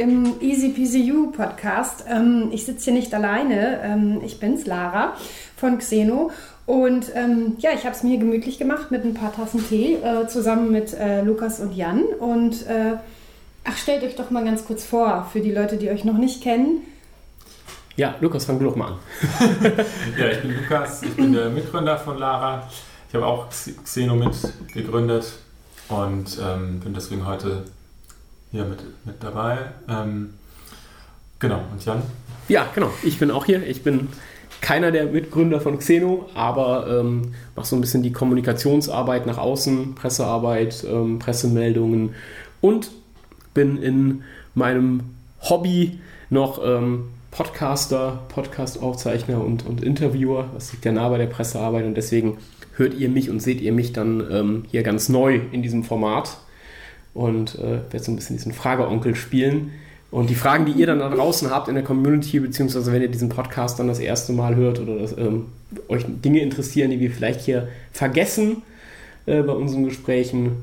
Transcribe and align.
im 0.00 0.40
Easy 0.40 0.70
Peasy 0.70 1.02
You 1.02 1.30
Podcast. 1.30 2.04
Ähm, 2.08 2.48
ich 2.52 2.64
sitze 2.64 2.84
hier 2.86 2.94
nicht 2.94 3.12
alleine. 3.12 3.80
Ähm, 3.82 4.20
ich 4.24 4.40
bin's, 4.40 4.66
Lara 4.66 5.14
von 5.56 5.78
Xeno. 5.78 6.30
Und 6.64 7.12
ähm, 7.14 7.56
ja, 7.58 7.70
ich 7.74 7.84
habe 7.84 7.94
es 7.94 8.02
mir 8.02 8.18
gemütlich 8.18 8.58
gemacht 8.58 8.90
mit 8.90 9.04
ein 9.04 9.12
paar 9.12 9.34
Tassen 9.34 9.62
Tee 9.68 9.96
äh, 9.96 10.26
zusammen 10.26 10.70
mit 10.70 10.94
äh, 10.94 11.20
Lukas 11.22 11.60
und 11.60 11.76
Jan. 11.76 12.02
Und 12.18 12.66
äh, 12.66 12.94
ach, 13.64 13.76
stellt 13.76 14.02
euch 14.02 14.16
doch 14.16 14.30
mal 14.30 14.44
ganz 14.44 14.64
kurz 14.64 14.84
vor, 14.84 15.28
für 15.32 15.40
die 15.40 15.52
Leute, 15.52 15.76
die 15.76 15.90
euch 15.90 16.04
noch 16.04 16.16
nicht 16.16 16.42
kennen. 16.42 16.82
Ja, 17.96 18.14
Lukas, 18.20 18.46
fang 18.46 18.58
du 18.58 18.64
doch 18.64 18.76
mal 18.76 18.92
an. 18.92 18.98
ja, 20.18 20.28
ich 20.30 20.40
bin 20.40 20.56
Lukas, 20.56 21.02
ich 21.02 21.14
bin 21.14 21.34
der 21.34 21.50
Mitgründer 21.50 21.98
von 21.98 22.16
Lara. 22.16 22.66
Ich 23.08 23.14
habe 23.14 23.26
auch 23.26 23.48
Xeno 23.50 24.14
mitgegründet 24.14 25.32
und 25.88 26.38
ähm, 26.42 26.80
bin 26.80 26.94
deswegen 26.94 27.26
heute 27.26 27.64
hier 28.50 28.64
mit, 28.64 28.78
mit 29.04 29.22
dabei. 29.22 29.58
Ähm, 29.88 30.34
genau, 31.38 31.62
und 31.72 31.84
Jan? 31.84 32.02
Ja, 32.48 32.66
genau, 32.74 32.90
ich 33.02 33.18
bin 33.18 33.30
auch 33.30 33.44
hier. 33.44 33.66
Ich 33.66 33.82
bin 33.82 34.08
keiner 34.60 34.90
der 34.90 35.06
Mitgründer 35.06 35.60
von 35.60 35.78
Xeno, 35.78 36.28
aber 36.34 37.00
ähm, 37.00 37.32
mache 37.56 37.66
so 37.66 37.76
ein 37.76 37.80
bisschen 37.80 38.02
die 38.02 38.12
Kommunikationsarbeit 38.12 39.26
nach 39.26 39.38
außen, 39.38 39.94
Pressearbeit, 39.94 40.84
ähm, 40.88 41.18
Pressemeldungen 41.18 42.14
und 42.60 42.90
bin 43.54 43.82
in 43.82 44.22
meinem 44.54 45.00
Hobby 45.40 45.98
noch 46.28 46.60
ähm, 46.64 47.08
Podcaster, 47.30 48.22
Podcast-Aufzeichner 48.28 49.42
und, 49.42 49.64
und 49.64 49.82
Interviewer. 49.82 50.50
Das 50.54 50.72
liegt 50.72 50.84
ja 50.84 50.92
nah 50.92 51.08
bei 51.08 51.18
der 51.18 51.26
Pressearbeit 51.26 51.84
und 51.84 51.94
deswegen 51.94 52.38
hört 52.76 52.94
ihr 52.94 53.08
mich 53.08 53.30
und 53.30 53.40
seht 53.40 53.60
ihr 53.60 53.72
mich 53.72 53.92
dann 53.92 54.26
ähm, 54.30 54.64
hier 54.70 54.82
ganz 54.82 55.08
neu 55.08 55.40
in 55.52 55.62
diesem 55.62 55.84
Format 55.84 56.38
und 57.14 57.56
äh, 57.56 57.80
werde 57.90 58.00
so 58.00 58.12
ein 58.12 58.16
bisschen 58.16 58.36
diesen 58.36 58.52
Frageonkel 58.52 59.14
spielen. 59.14 59.72
Und 60.10 60.28
die 60.28 60.34
Fragen, 60.34 60.66
die 60.66 60.72
ihr 60.72 60.86
dann 60.86 60.98
da 60.98 61.08
draußen 61.08 61.50
habt 61.50 61.68
in 61.68 61.74
der 61.74 61.84
Community, 61.84 62.40
beziehungsweise 62.40 62.92
wenn 62.92 63.02
ihr 63.02 63.08
diesen 63.08 63.28
Podcast 63.28 63.78
dann 63.78 63.86
das 63.86 64.00
erste 64.00 64.32
Mal 64.32 64.56
hört 64.56 64.80
oder 64.80 64.98
das, 64.98 65.16
ähm, 65.16 65.46
euch 65.88 66.04
Dinge 66.06 66.40
interessieren, 66.40 66.90
die 66.90 66.98
wir 66.98 67.12
vielleicht 67.12 67.40
hier 67.42 67.68
vergessen 67.92 68.62
äh, 69.26 69.42
bei 69.42 69.52
unseren 69.52 69.84
Gesprächen, 69.84 70.56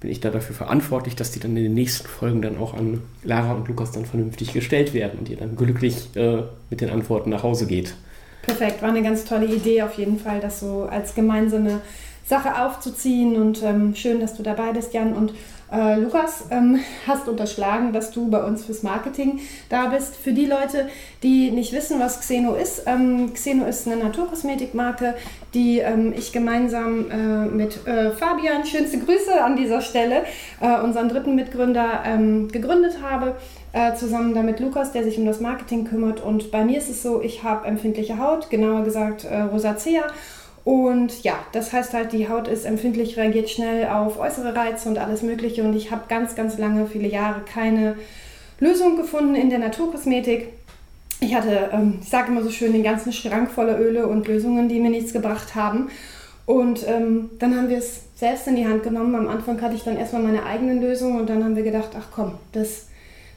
bin 0.00 0.10
ich 0.10 0.20
da 0.20 0.30
dafür 0.30 0.54
verantwortlich, 0.54 1.14
dass 1.14 1.30
die 1.30 1.40
dann 1.40 1.56
in 1.56 1.62
den 1.62 1.74
nächsten 1.74 2.08
Folgen 2.08 2.42
dann 2.42 2.58
auch 2.58 2.74
an 2.74 3.02
Lara 3.22 3.52
und 3.52 3.68
Lukas 3.68 3.92
dann 3.92 4.06
vernünftig 4.06 4.52
gestellt 4.52 4.92
werden 4.94 5.18
und 5.18 5.28
ihr 5.28 5.36
dann 5.36 5.56
glücklich 5.56 6.14
äh, 6.16 6.42
mit 6.68 6.80
den 6.80 6.90
Antworten 6.90 7.30
nach 7.30 7.42
Hause 7.42 7.66
geht. 7.66 7.94
Perfekt, 8.42 8.82
war 8.82 8.88
eine 8.88 9.02
ganz 9.02 9.24
tolle 9.24 9.46
Idee 9.46 9.82
auf 9.82 9.94
jeden 9.94 10.18
Fall, 10.18 10.40
das 10.40 10.60
so 10.60 10.84
als 10.84 11.14
gemeinsame 11.14 11.80
Sache 12.24 12.64
aufzuziehen 12.64 13.36
und 13.36 13.62
ähm, 13.62 13.94
schön, 13.94 14.20
dass 14.20 14.36
du 14.36 14.42
dabei 14.42 14.72
bist, 14.72 14.94
Jan. 14.94 15.12
Und 15.12 15.34
äh, 15.72 15.96
Lukas, 15.96 16.44
ähm, 16.50 16.80
hast 17.06 17.28
unterschlagen, 17.28 17.92
dass 17.92 18.10
du 18.10 18.28
bei 18.28 18.42
uns 18.42 18.64
fürs 18.64 18.82
Marketing 18.82 19.40
da 19.68 19.86
bist. 19.86 20.16
Für 20.16 20.32
die 20.32 20.46
Leute, 20.46 20.88
die 21.22 21.50
nicht 21.50 21.72
wissen, 21.72 22.00
was 22.00 22.20
Xeno 22.20 22.54
ist, 22.54 22.84
ähm, 22.86 23.32
Xeno 23.32 23.66
ist 23.66 23.86
eine 23.86 23.96
Naturkosmetikmarke, 23.96 25.14
die 25.54 25.78
ähm, 25.78 26.12
ich 26.16 26.32
gemeinsam 26.32 27.10
äh, 27.10 27.46
mit 27.46 27.86
äh, 27.86 28.10
Fabian, 28.10 28.64
schönste 28.64 28.98
Grüße 28.98 29.42
an 29.42 29.56
dieser 29.56 29.80
Stelle, 29.80 30.24
äh, 30.60 30.80
unseren 30.80 31.08
dritten 31.08 31.34
Mitgründer, 31.34 32.02
ähm, 32.04 32.48
gegründet 32.48 32.98
habe. 33.02 33.36
Äh, 33.72 33.94
zusammen 33.94 34.34
damit 34.34 34.58
Lukas, 34.58 34.90
der 34.90 35.04
sich 35.04 35.16
um 35.16 35.26
das 35.26 35.38
Marketing 35.38 35.84
kümmert. 35.84 36.20
Und 36.20 36.50
bei 36.50 36.64
mir 36.64 36.78
ist 36.78 36.90
es 36.90 37.04
so, 37.04 37.22
ich 37.22 37.44
habe 37.44 37.68
empfindliche 37.68 38.18
Haut, 38.18 38.50
genauer 38.50 38.82
gesagt 38.82 39.24
äh, 39.24 39.42
Rosacea 39.42 40.02
und 40.64 41.22
ja, 41.22 41.38
das 41.52 41.72
heißt 41.72 41.94
halt, 41.94 42.12
die 42.12 42.28
Haut 42.28 42.46
ist 42.46 42.64
empfindlich, 42.64 43.16
reagiert 43.16 43.48
schnell 43.48 43.88
auf 43.88 44.18
äußere 44.18 44.54
Reize 44.54 44.88
und 44.88 44.98
alles 44.98 45.22
Mögliche. 45.22 45.62
Und 45.62 45.74
ich 45.74 45.90
habe 45.90 46.02
ganz, 46.08 46.34
ganz 46.34 46.58
lange, 46.58 46.86
viele 46.86 47.08
Jahre 47.08 47.40
keine 47.40 47.96
Lösung 48.58 48.96
gefunden 48.96 49.34
in 49.34 49.48
der 49.48 49.58
Naturkosmetik. 49.58 50.48
Ich 51.20 51.34
hatte, 51.34 51.70
ähm, 51.72 51.98
ich 52.02 52.08
sage 52.08 52.30
immer 52.30 52.42
so 52.42 52.50
schön, 52.50 52.72
den 52.72 52.82
ganzen 52.82 53.12
Schrank 53.12 53.50
voller 53.50 53.78
Öle 53.78 54.06
und 54.06 54.26
Lösungen, 54.26 54.68
die 54.68 54.80
mir 54.80 54.90
nichts 54.90 55.12
gebracht 55.12 55.54
haben. 55.54 55.90
Und 56.44 56.86
ähm, 56.86 57.30
dann 57.38 57.56
haben 57.56 57.68
wir 57.68 57.78
es 57.78 58.02
selbst 58.16 58.46
in 58.46 58.56
die 58.56 58.66
Hand 58.66 58.82
genommen. 58.82 59.14
Am 59.14 59.28
Anfang 59.28 59.60
hatte 59.62 59.74
ich 59.74 59.84
dann 59.84 59.96
erstmal 59.96 60.22
meine 60.22 60.44
eigenen 60.44 60.80
Lösungen 60.80 61.20
und 61.20 61.30
dann 61.30 61.42
haben 61.42 61.56
wir 61.56 61.62
gedacht, 61.62 61.90
ach 61.96 62.08
komm, 62.10 62.34
das 62.52 62.88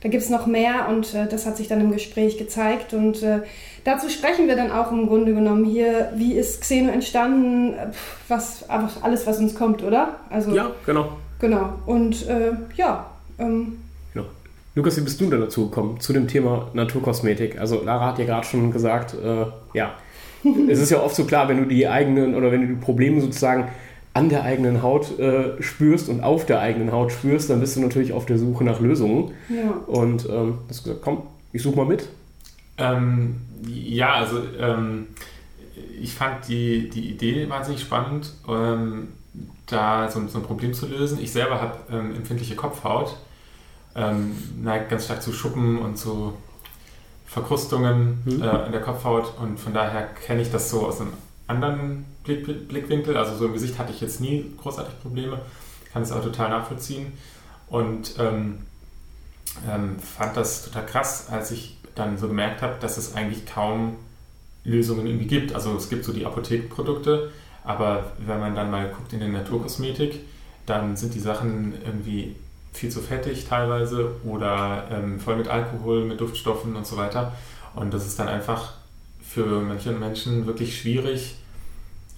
da 0.03 0.09
gibt 0.09 0.22
es 0.22 0.30
noch 0.30 0.46
mehr 0.47 0.90
und 0.90 1.14
äh, 1.14 1.28
das 1.28 1.46
hat 1.46 1.56
sich 1.56 1.69
dann 1.69 1.80
im 1.80 1.91
Gespräch 1.91 2.38
gezeigt. 2.38 2.94
Und 2.94 3.24
äh, 3.24 3.40
dazu 3.86 4.09
sprechen 4.09 4.50
wir 4.50 4.58
dann 4.58 4.69
auch 4.69 4.91
im 4.91 5.08
Grunde 5.08 5.34
genommen 5.34 5.64
hier, 5.64 6.12
wie 6.16 6.34
ist 6.34 6.59
Xeno 6.59 6.91
entstanden, 6.91 7.74
was 8.28 8.69
einfach 8.69 9.02
alles, 9.02 9.25
was 9.25 9.40
uns 9.40 9.56
kommt, 9.56 9.81
oder? 9.81 10.19
Also, 10.30 10.53
ja, 10.53 10.72
genau. 10.86 11.18
Genau. 11.40 11.69
Und 11.86 12.28
äh, 12.28 12.52
ja. 12.75 13.06
Ähm, 13.40 13.78
genau. 14.13 14.25
Lukas, 14.75 14.97
wie 14.97 15.02
bist 15.02 15.22
du 15.22 15.30
denn 15.30 15.40
dazu 15.40 15.69
gekommen, 15.69 16.02
zu 16.02 16.12
dem 16.12 16.28
Thema 16.28 16.69
Naturkosmetik? 16.74 17.58
Also 17.58 17.81
Lara 17.81 18.08
hat 18.08 18.19
ja 18.19 18.25
gerade 18.25 18.46
schon 18.46 18.72
gesagt, 18.72 19.13
äh, 19.13 19.46
ja, 19.74 19.94
es 20.69 20.80
ist 20.80 20.90
ja 20.90 21.00
oft 21.02 21.16
so 21.16 21.24
klar, 21.24 21.47
wenn 21.47 21.59
du 21.59 21.66
die 21.66 21.88
eigenen 21.88 22.36
oder 22.36 22.52
wenn 22.52 22.59
du 22.59 22.68
die 22.68 22.81
Probleme 22.81 23.22
sozusagen 23.22 23.69
an 24.13 24.29
der 24.29 24.44
eigenen 24.44 24.84
Haut 24.84 25.18
äh, 25.19 25.62
spürst 25.62 26.07
und 26.07 26.22
auf 26.22 26.46
der 26.46 26.59
eigenen 26.59 26.91
Haut 26.91 27.12
spürst, 27.12 27.50
dann 27.50 27.59
bist 27.59 27.75
du 27.75 27.81
natürlich 27.81 28.13
auf 28.13 28.25
der 28.25 28.38
Suche 28.38 28.63
nach 28.63 28.79
Lösungen. 28.79 29.31
Ja. 29.50 29.72
Und 29.88 30.29
ähm, 30.29 30.59
hast 30.69 30.84
gesagt, 30.84 31.01
komm, 31.01 31.24
ich 31.51 31.63
suche 31.63 31.78
mal 31.78 31.85
mit. 31.85 32.07
Ähm, 32.78 33.38
ja, 33.66 34.13
also 34.13 34.41
ähm, 34.59 35.07
ich 36.00 36.13
fand 36.13 36.47
die, 36.47 36.90
die 36.90 37.09
Idee 37.09 37.50
wahnsinnig 37.50 37.81
spannend, 37.81 38.34
ähm, 38.47 39.09
da 39.66 40.09
so, 40.12 40.28
so, 40.28 40.40
ein 40.40 40.44
Problem 40.44 40.74
zu 40.74 40.88
lösen. 40.88 41.19
Ich 41.19 41.31
selber 41.31 41.62
habe 41.62 41.78
ähm, 41.91 42.16
empfindliche 42.16 42.56
Kopfhaut, 42.56 43.16
ähm, 43.95 44.35
neigt 44.62 44.90
ganz 44.90 45.06
stark 45.06 45.24
zu 45.24 45.34
Schuppen 45.34 45.80
und 45.80 45.97
zu 45.97 46.34
Verkrustungen 47.25 48.22
mhm. 48.25 48.44
äh, 48.44 48.66
in 48.68 48.72
der 48.72 48.81
Kopfhaut 48.81 49.34
und 49.41 49.59
von 49.59 49.74
daher 49.74 50.03
kenne 50.03 50.41
ich 50.41 50.51
das 50.51 50.69
so 50.69 50.85
aus 50.85 51.01
einem 51.01 51.13
anderen 51.48 52.06
Blick, 52.24 52.68
Blickwinkel. 52.68 53.18
Also 53.18 53.36
so 53.36 53.46
im 53.46 53.54
Gesicht 53.54 53.78
hatte 53.78 53.92
ich 53.92 54.02
jetzt 54.02 54.22
nie 54.22 54.46
großartig 54.58 55.02
Probleme, 55.02 55.40
kann 55.92 56.02
es 56.02 56.12
auch 56.12 56.24
total 56.24 56.50
nachvollziehen. 56.50 57.14
Und 57.68 58.16
ähm, 58.20 58.59
ähm, 59.70 60.00
fand 60.00 60.38
das 60.38 60.66
total 60.66 60.86
krass, 60.86 61.28
als 61.30 61.52
ich 61.52 61.78
dann 61.96 62.18
so 62.18 62.28
gemerkt 62.28 62.62
habe, 62.62 62.76
dass 62.80 62.98
es 62.98 63.16
eigentlich 63.16 63.46
kaum 63.46 63.98
Lösungen 64.64 65.06
irgendwie 65.06 65.28
gibt. 65.28 65.54
Also 65.54 65.76
es 65.76 65.90
gibt 65.90 66.06
so 66.06 66.14
die 66.14 66.26
Apothekenprodukte, 66.26 67.31
aber 67.64 68.12
wenn 68.18 68.40
man 68.40 68.56
dann 68.56 68.72
mal 68.72 68.90
guckt 68.90 69.14
in 69.14 69.20
der 69.20 69.30
Naturkosmetik, 69.30 70.22
dann 70.66 70.96
sind 70.96 71.14
die 71.14 71.20
Sachen 71.20 71.74
irgendwie 71.84 72.36
viel 72.72 72.90
zu 72.90 73.02
fettig 73.02 73.46
teilweise 73.48 74.16
oder 74.24 74.88
ähm, 74.92 75.20
voll 75.20 75.36
mit 75.36 75.48
Alkohol, 75.48 76.06
mit 76.06 76.20
Duftstoffen 76.20 76.75
und 76.75 76.88
so 76.88 76.98
weiter. 76.98 77.34
Und 77.75 77.94
das 77.94 78.08
ist 78.08 78.18
dann 78.20 78.28
einfach 78.28 78.74
für 79.34 79.62
manche 79.62 79.92
Menschen 79.92 80.46
wirklich 80.46 80.78
schwierig, 80.78 81.36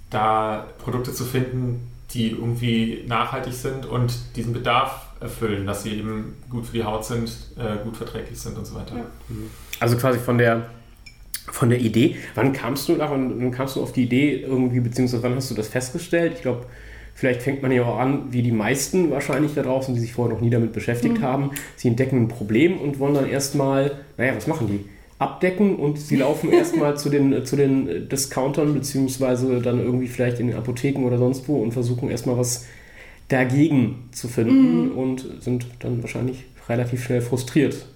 da 0.09 0.67
Produkte 0.79 1.13
zu 1.13 1.23
finden, 1.23 1.91
die 2.11 2.31
irgendwie 2.31 3.03
nachhaltig 3.07 3.53
sind 3.53 3.85
und 3.85 4.13
diesen 4.35 4.53
Bedarf 4.53 5.07
erfüllen, 5.19 5.65
dass 5.65 5.83
sie 5.83 5.97
eben 5.97 6.35
gut 6.49 6.65
für 6.65 6.73
die 6.73 6.83
Haut 6.83 7.05
sind, 7.05 7.31
äh, 7.57 7.83
gut 7.83 7.97
verträglich 7.97 8.39
sind 8.39 8.57
und 8.57 8.65
so 8.65 8.75
weiter. 8.75 8.95
Ja. 8.97 9.05
Mhm. 9.29 9.49
Also 9.79 9.97
quasi 9.97 10.19
von 10.19 10.37
der 10.37 10.69
von 11.51 11.69
der 11.69 11.79
Idee. 11.79 12.15
Wann 12.33 12.53
kamst 12.53 12.89
du 12.89 12.93
nach 12.93 13.11
wann 13.11 13.51
kamst 13.51 13.75
du 13.75 13.83
auf 13.83 13.93
die 13.93 14.03
Idee 14.03 14.41
irgendwie, 14.41 14.79
beziehungsweise 14.79 15.23
wann 15.23 15.35
hast 15.35 15.51
du 15.51 15.55
das 15.55 15.67
festgestellt? 15.67 16.33
Ich 16.35 16.41
glaube, 16.41 16.65
vielleicht 17.13 17.43
fängt 17.43 17.61
man 17.61 17.71
ja 17.71 17.83
auch 17.83 17.99
an, 17.99 18.33
wie 18.33 18.41
die 18.41 18.51
meisten 18.51 19.11
wahrscheinlich 19.11 19.53
da 19.53 19.61
draußen, 19.61 19.93
die 19.93 20.01
sich 20.01 20.13
vorher 20.13 20.33
noch 20.33 20.41
nie 20.41 20.49
damit 20.49 20.73
beschäftigt 20.73 21.19
mhm. 21.19 21.23
haben. 21.23 21.51
Sie 21.75 21.87
entdecken 21.87 22.23
ein 22.23 22.27
Problem 22.27 22.77
und 22.79 22.99
wollen 22.99 23.13
dann 23.13 23.29
erstmal, 23.29 23.99
naja, 24.17 24.35
was 24.35 24.47
machen 24.47 24.67
die? 24.67 24.85
Abdecken 25.19 25.75
und 25.77 25.99
sie 25.99 26.17
laufen 26.17 26.51
erstmal 26.53 26.97
zu 26.97 27.09
den, 27.09 27.45
zu 27.45 27.55
den 27.55 28.09
Discountern 28.09 28.73
beziehungsweise 28.73 29.61
dann 29.61 29.79
irgendwie 29.79 30.07
vielleicht 30.07 30.39
in 30.39 30.47
den 30.47 30.57
Apotheken 30.57 31.05
oder 31.05 31.17
sonst 31.17 31.47
wo 31.47 31.61
und 31.61 31.71
versuchen 31.71 32.09
erstmal 32.09 32.37
was 32.37 32.65
dagegen 33.27 34.09
zu 34.11 34.27
finden 34.27 34.93
mm. 34.93 34.97
und 34.97 35.25
sind 35.39 35.65
dann 35.79 36.03
wahrscheinlich 36.03 36.45
relativ 36.69 37.03
schnell 37.03 37.21
frustriert. 37.21 37.87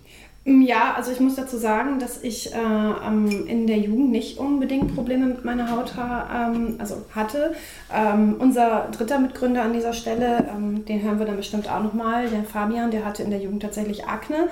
Mm, 0.46 0.62
ja, 0.62 0.94
also 0.96 1.12
ich 1.12 1.20
muss 1.20 1.36
dazu 1.36 1.58
sagen, 1.58 2.00
dass 2.00 2.24
ich 2.24 2.54
äh, 2.54 3.48
in 3.48 3.68
der 3.68 3.78
Jugend 3.78 4.12
nicht 4.12 4.40
unbedingt 4.40 4.96
Probleme 4.96 5.28
mit 5.28 5.46
meiner 5.46 5.70
Haut 5.70 5.94
ähm, 5.98 6.76
also 6.80 7.06
hatte. 7.14 7.54
Ähm, 7.94 8.38
unser 8.40 8.90
dritter 8.92 9.20
Mitgründer 9.20 9.62
an 9.62 9.74
dieser 9.74 9.94
Stelle, 9.94 10.50
ähm, 10.56 10.86
den 10.86 11.02
hören 11.04 11.20
wir 11.20 11.26
dann 11.26 11.38
bestimmt 11.38 11.70
auch 11.70 11.84
nochmal, 11.84 12.28
der 12.30 12.44
Fabian, 12.44 12.92
der 12.92 13.06
hatte 13.06 13.24
in 13.24 13.30
der 13.30 13.40
Jugend 13.40 13.62
tatsächlich 13.62 14.08
Akne. 14.08 14.50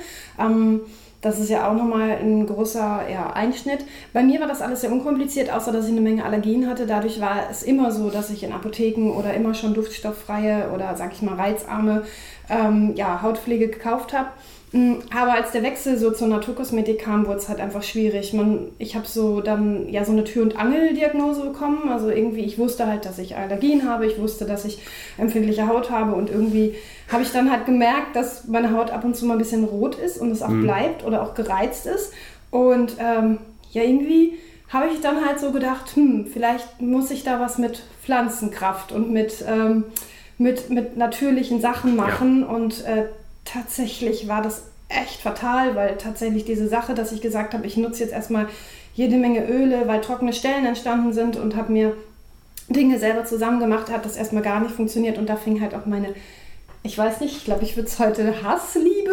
Das 1.22 1.40
ist 1.40 1.50
ja 1.50 1.68
auch 1.68 1.74
nochmal 1.74 2.12
ein 2.12 2.46
großer 2.46 3.10
ja, 3.12 3.32
Einschnitt. 3.32 3.86
Bei 4.14 4.22
mir 4.22 4.40
war 4.40 4.48
das 4.48 4.62
alles 4.62 4.82
sehr 4.82 4.92
unkompliziert, 4.92 5.52
außer 5.52 5.72
dass 5.72 5.86
ich 5.86 5.92
eine 5.92 6.02
Menge 6.02 6.24
Allergien 6.24 6.70
hatte. 6.70 6.86
Dadurch 6.86 7.20
war 7.20 7.50
es 7.50 7.64
immer 7.64 7.92
so, 7.92 8.12
dass 8.12 8.30
ich 8.30 8.44
in 8.44 8.54
Apotheken 8.54 9.12
oder 9.12 9.34
immer 9.34 9.56
schon 9.56 9.74
duftstofffreie 9.74 10.70
oder, 10.74 10.96
sag 10.96 11.14
ich 11.14 11.24
mal, 11.24 11.36
reizarme 11.36 12.04
ähm, 12.50 12.94
ja, 12.96 13.22
Hautpflege 13.24 13.68
gekauft 13.68 14.14
habe. 14.14 14.30
Mm, 14.78 15.00
aber 15.16 15.34
als 15.34 15.52
der 15.52 15.64
Wechsel 15.64 15.98
so 15.98 16.12
zur 16.12 16.28
Naturkosmetik 16.28 17.00
kam, 17.00 17.26
wurde 17.26 17.40
es 17.40 17.50
halt 17.50 17.60
einfach 17.60 17.82
schwierig. 17.82 18.34
Man, 18.34 18.68
ich 18.78 18.96
habe 18.96 19.08
so 19.08 19.42
dann 19.42 19.90
ja 19.90 20.06
so 20.06 20.12
eine 20.12 20.24
Tür- 20.24 20.44
und 20.44 20.56
Angel-Diagnose 20.56 21.42
bekommen. 21.42 21.90
Also 21.90 22.10
irgendwie, 22.10 22.42
ich 22.42 22.60
wusste 22.60 22.86
halt, 22.86 23.06
dass 23.06 23.18
ich 23.18 23.36
Allergien 23.36 23.90
habe, 23.90 24.06
ich 24.06 24.20
wusste, 24.20 24.46
dass 24.46 24.66
ich 24.66 24.80
empfindliche 25.18 25.68
Haut 25.68 25.90
habe 25.90 26.14
und 26.14 26.30
irgendwie 26.30 26.76
habe 27.12 27.24
ich 27.24 27.32
dann 27.32 27.52
halt 27.52 27.66
gemerkt, 27.66 28.16
dass 28.16 28.48
meine 28.48 28.72
Haut 28.72 28.92
ab 28.92 29.04
und 29.04 29.16
zu 29.16 29.26
mal 29.26 29.34
ein 29.34 29.40
bisschen 29.40 29.64
rot 29.64 29.96
ist 29.96 30.20
und 30.20 30.30
es 30.30 30.44
auch 30.44 30.50
mhm. 30.50 30.64
bleibt 30.64 31.04
oder 31.04 31.24
auch 31.24 31.34
gereizt 31.34 31.88
ist. 31.88 32.14
Und 32.52 32.98
ähm, 33.00 33.40
ja, 33.72 33.82
irgendwie 33.82 34.38
habe 34.70 34.90
ich 34.94 35.02
dann 35.02 35.26
halt 35.26 35.40
so 35.40 35.52
gedacht, 35.52 35.96
hm, 35.96 36.28
vielleicht 36.32 36.82
muss 36.82 37.10
ich 37.10 37.24
da 37.24 37.40
was 37.40 37.58
mit 37.58 37.82
Pflanzenkraft 38.04 38.92
und 38.92 39.12
mit, 39.12 39.44
ähm, 39.48 39.86
mit, 40.38 40.70
mit 40.70 40.98
natürlichen 40.98 41.62
Sachen 41.62 41.96
machen 41.96 42.42
ja. 42.42 42.48
und 42.48 42.86
äh, 42.86 43.06
tatsächlich 43.52 44.28
war 44.28 44.42
das 44.42 44.64
echt 44.90 45.22
fatal, 45.22 45.76
weil 45.76 45.98
tatsächlich 45.98 46.46
diese 46.46 46.68
Sache, 46.68 46.94
dass 46.94 47.12
ich 47.12 47.22
gesagt 47.22 47.54
habe, 47.54 47.68
ich 47.68 47.78
nutze 47.78 48.04
jetzt 48.04 48.14
erstmal 48.14 48.48
jede 48.94 49.18
Menge 49.18 49.46
Öle, 49.46 49.88
weil 49.88 50.02
trockene 50.02 50.34
Stellen 50.34 50.66
entstanden 50.66 51.14
sind 51.14 51.38
und 51.38 51.56
habe 51.56 51.72
mir 51.72 51.96
Dinge 52.70 53.00
selber 53.00 53.26
zusammen 53.26 53.60
gemacht, 53.60 53.92
hat 53.92 54.06
das 54.06 54.18
erstmal 54.18 54.44
gar 54.44 54.60
nicht 54.60 54.76
funktioniert 54.76 55.18
und 55.18 55.28
da 55.28 55.36
fing 55.36 55.62
halt 55.62 55.74
auch 55.76 55.86
meine, 55.86 56.14
ich 56.84 56.98
weiß 56.98 57.22
nicht, 57.22 57.38
ich 57.38 57.46
glaube, 57.46 57.64
ich 57.64 57.76
würde 57.76 57.88
es 57.88 58.00
heute 58.00 58.44
Hassliebe 58.44 59.12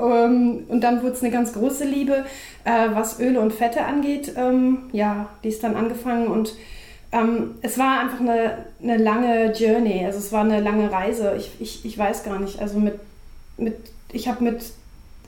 ähm, 0.00 0.64
und 0.68 0.80
dann 0.80 1.02
wurde 1.02 1.12
es 1.12 1.22
eine 1.22 1.32
ganz 1.32 1.52
große 1.52 1.84
Liebe, 1.84 2.24
äh, 2.64 2.88
was 2.92 3.18
Öle 3.20 3.40
und 3.40 3.52
Fette 3.52 3.84
angeht. 3.84 4.32
Ähm, 4.36 4.90
ja, 4.92 5.28
die 5.42 5.48
ist 5.48 5.62
dann 5.62 5.76
angefangen 5.76 6.28
und 6.28 6.54
ähm, 7.12 7.56
es 7.62 7.78
war 7.78 8.00
einfach 8.00 8.20
eine, 8.20 8.64
eine 8.82 8.96
lange 8.96 9.52
Journey, 9.52 10.04
also 10.04 10.18
es 10.18 10.30
war 10.30 10.44
eine 10.44 10.60
lange 10.60 10.90
Reise. 10.90 11.34
Ich, 11.36 11.50
ich, 11.58 11.84
ich 11.84 11.98
weiß 11.98 12.22
gar 12.22 12.38
nicht, 12.38 12.60
also 12.60 12.78
mit 12.78 12.94
mit, 13.60 13.76
ich 14.12 14.28
habe 14.28 14.42
mit 14.44 14.62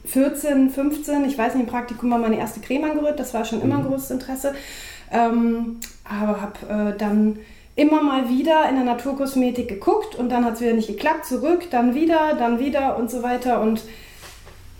14, 0.05 0.71
15, 0.71 1.25
ich 1.25 1.39
weiß 1.39 1.55
nicht, 1.55 1.65
im 1.65 1.71
Praktikum 1.71 2.09
mal 2.09 2.19
meine 2.19 2.39
erste 2.39 2.61
Creme 2.61 2.85
angerührt, 2.85 3.21
das 3.21 3.35
war 3.35 3.45
schon 3.45 3.63
immer 3.63 3.77
ein 3.77 3.85
mhm. 3.85 3.89
großes 3.89 4.11
Interesse. 4.11 4.55
Ähm, 5.13 5.77
aber 6.05 6.41
habe 6.41 6.93
äh, 6.95 6.99
dann 6.99 7.39
immer 7.77 8.03
mal 8.03 8.29
wieder 8.29 8.69
in 8.69 8.77
der 8.77 8.85
Naturkosmetik 8.85 9.69
geguckt 9.69 10.15
und 10.15 10.31
dann 10.31 10.45
hat 10.45 10.55
es 10.55 10.61
wieder 10.61 10.75
nicht 10.75 10.89
geklappt, 10.89 11.27
zurück, 11.27 11.71
dann 11.71 11.95
wieder, 11.95 12.35
dann 12.39 12.59
wieder 12.59 12.97
und 12.97 13.11
so 13.11 13.23
weiter 13.23 13.61
und 13.61 13.83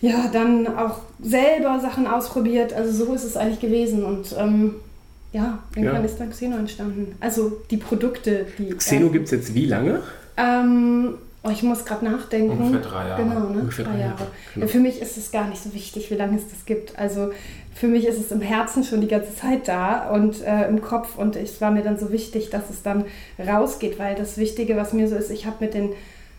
ja, 0.01 0.29
dann 0.31 0.67
auch 0.67 0.99
selber 1.21 1.79
Sachen 1.79 2.07
ausprobiert. 2.07 2.73
Also 2.73 3.05
so 3.05 3.13
ist 3.13 3.23
es 3.23 3.37
eigentlich 3.37 3.61
gewesen 3.61 4.03
und 4.03 4.35
ähm, 4.37 4.75
ja, 5.31 5.59
irgendwann 5.75 6.01
ja. 6.01 6.05
ist 6.05 6.19
dann 6.19 6.29
Xeno 6.29 6.57
entstanden. 6.57 7.15
Also 7.19 7.61
die 7.71 7.77
Produkte, 7.77 8.45
die. 8.59 8.69
Xeno 8.69 9.09
gibt 9.09 9.25
es 9.25 9.31
jetzt 9.31 9.55
wie 9.55 9.65
lange? 9.65 10.01
Ähm, 10.37 11.15
Oh, 11.45 11.49
ich 11.49 11.61
muss 11.61 11.83
gerade 11.83 12.05
nachdenken. 12.05 12.57
Ungefähr 12.57 12.89
drei 12.89 13.07
Jahre. 13.09 13.23
Genau, 13.23 13.39
ne? 13.49 13.59
Ungefähr 13.59 13.85
drei, 13.85 13.99
Jahre. 13.99 14.27
Genau. 14.53 14.65
Ja, 14.65 14.71
für 14.71 14.79
mich 14.79 15.01
ist 15.01 15.17
es 15.17 15.29
gar 15.29 15.47
nicht 15.49 15.61
so 15.61 15.73
wichtig, 15.73 16.09
wie 16.09 16.15
lange 16.15 16.37
es 16.37 16.47
das 16.49 16.65
gibt. 16.65 16.97
Also 16.97 17.31
für 17.73 17.87
mich 17.87 18.05
ist 18.05 18.17
es 18.17 18.31
im 18.31 18.39
Herzen 18.39 18.85
schon 18.85 19.01
die 19.01 19.09
ganze 19.09 19.35
Zeit 19.35 19.67
da 19.67 20.09
und 20.09 20.41
äh, 20.41 20.67
im 20.69 20.81
Kopf. 20.81 21.17
Und 21.17 21.35
es 21.35 21.59
war 21.59 21.71
mir 21.71 21.83
dann 21.83 21.97
so 21.97 22.11
wichtig, 22.13 22.49
dass 22.49 22.69
es 22.69 22.81
dann 22.81 23.05
rausgeht, 23.37 23.99
weil 23.99 24.15
das 24.15 24.37
Wichtige, 24.37 24.77
was 24.77 24.93
mir 24.93 25.09
so 25.09 25.15
ist, 25.15 25.31
ich 25.31 25.45
habe 25.45 25.57
mit 25.59 25.73
den 25.73 25.89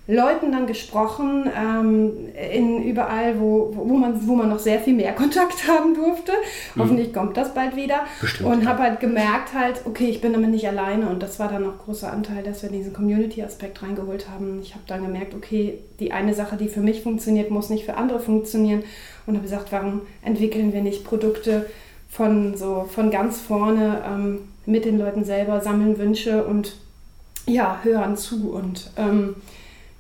Leuten 0.07 0.53
dann 0.53 0.67
gesprochen, 0.67 1.51
ähm, 1.59 2.13
in 2.53 2.83
überall, 2.83 3.41
wo, 3.41 3.73
wo, 3.75 3.97
man, 3.97 4.27
wo 4.29 4.35
man 4.35 4.51
noch 4.51 4.59
sehr 4.59 4.81
viel 4.81 4.93
mehr 4.93 5.13
Kontakt 5.15 5.67
haben 5.67 5.95
durfte. 5.95 6.33
Mhm. 6.75 6.81
Hoffentlich 6.81 7.13
kommt 7.15 7.37
das 7.39 7.55
bald 7.55 7.75
wieder. 7.75 8.01
Bestimmt, 8.21 8.51
und 8.51 8.69
habe 8.69 8.83
halt 8.83 9.01
gemerkt, 9.01 9.55
halt, 9.55 9.81
okay, 9.87 10.07
ich 10.07 10.21
bin 10.21 10.35
damit 10.35 10.51
nicht 10.51 10.69
alleine. 10.69 11.09
Und 11.09 11.23
das 11.23 11.39
war 11.39 11.49
dann 11.49 11.67
auch 11.67 11.79
großer 11.85 12.13
Anteil, 12.13 12.43
dass 12.43 12.63
wir 12.63 12.71
diesen 12.71 12.93
Community-Aspekt 12.93 13.83
reingeholt 13.83 14.29
haben. 14.29 14.61
Ich 14.63 14.75
habe 14.75 14.85
dann 14.87 15.03
gemerkt, 15.03 15.35
okay, 15.35 15.79
die 16.01 16.13
eine 16.13 16.35
Sache, 16.35 16.57
die 16.57 16.69
für 16.69 16.81
mich 16.81 17.03
funktioniert, 17.03 17.51
muss 17.51 17.71
nicht 17.71 17.87
für 17.87 17.97
andere 17.97 18.21
funktionieren. 18.21 18.85
Und 19.27 19.37
habe 19.37 19.45
gesagt, 19.45 19.73
warum 19.73 20.03
entwickeln 20.23 20.75
wir 20.75 20.83
nicht 20.83 21.05
Produkte 21.05 21.65
von 22.11 22.57
so 22.57 22.87
von 22.89 23.11
ganz 23.11 23.41
vorne 23.41 24.03
ähm, 24.07 24.41
mit 24.67 24.85
den 24.85 24.99
Leuten 24.99 25.25
selber, 25.25 25.61
sammeln 25.63 25.99
Wünsche 25.99 26.45
und 26.45 26.77
ja, 27.47 27.81
hören 27.83 28.17
zu 28.17 28.53
und 28.53 28.91
ähm, 28.97 29.35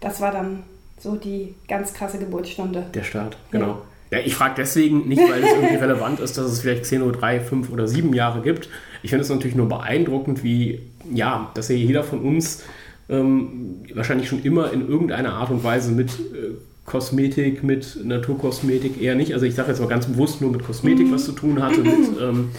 das 0.04 0.20
war 0.20 0.30
dann 0.30 0.62
so 1.00 1.16
die 1.16 1.54
ganz 1.66 1.94
krasse 1.94 2.18
Geburtsstunde. 2.18 2.84
Der 2.92 3.02
Start, 3.02 3.38
genau. 3.50 3.82
Ja, 4.10 4.18
ja 4.18 4.24
ich 4.26 4.34
frage 4.34 4.54
deswegen 4.58 5.08
nicht, 5.08 5.22
weil 5.22 5.42
es 5.42 5.50
irgendwie 5.50 5.74
relevant 5.82 6.20
ist, 6.20 6.36
dass 6.36 6.46
es 6.46 6.60
vielleicht 6.60 6.84
10 6.84 7.02
oder 7.02 7.18
3, 7.18 7.40
5 7.40 7.72
oder 7.72 7.88
7 7.88 8.12
Jahre 8.12 8.42
gibt. 8.42 8.68
Ich 9.02 9.10
finde 9.10 9.22
es 9.22 9.30
natürlich 9.30 9.56
nur 9.56 9.68
beeindruckend, 9.68 10.44
wie, 10.44 10.80
ja, 11.12 11.50
dass 11.54 11.68
ja 11.70 11.74
jeder 11.74 12.04
von 12.04 12.20
uns 12.20 12.62
ähm, 13.08 13.82
wahrscheinlich 13.94 14.28
schon 14.28 14.42
immer 14.42 14.72
in 14.72 14.86
irgendeiner 14.86 15.32
Art 15.34 15.50
und 15.50 15.64
Weise 15.64 15.90
mit 15.90 16.10
äh, 16.10 16.54
Kosmetik, 16.84 17.64
mit 17.64 17.98
Naturkosmetik 18.04 19.00
eher 19.00 19.14
nicht. 19.14 19.32
Also 19.32 19.46
ich 19.46 19.54
sage 19.54 19.70
jetzt 19.70 19.80
mal 19.80 19.88
ganz 19.88 20.06
bewusst 20.06 20.42
nur 20.42 20.52
mit 20.52 20.64
Kosmetik 20.64 21.06
mhm. 21.06 21.12
was 21.12 21.24
zu 21.24 21.32
tun 21.32 21.62
hatte, 21.62 21.80
mit 21.80 22.20
ähm, 22.20 22.50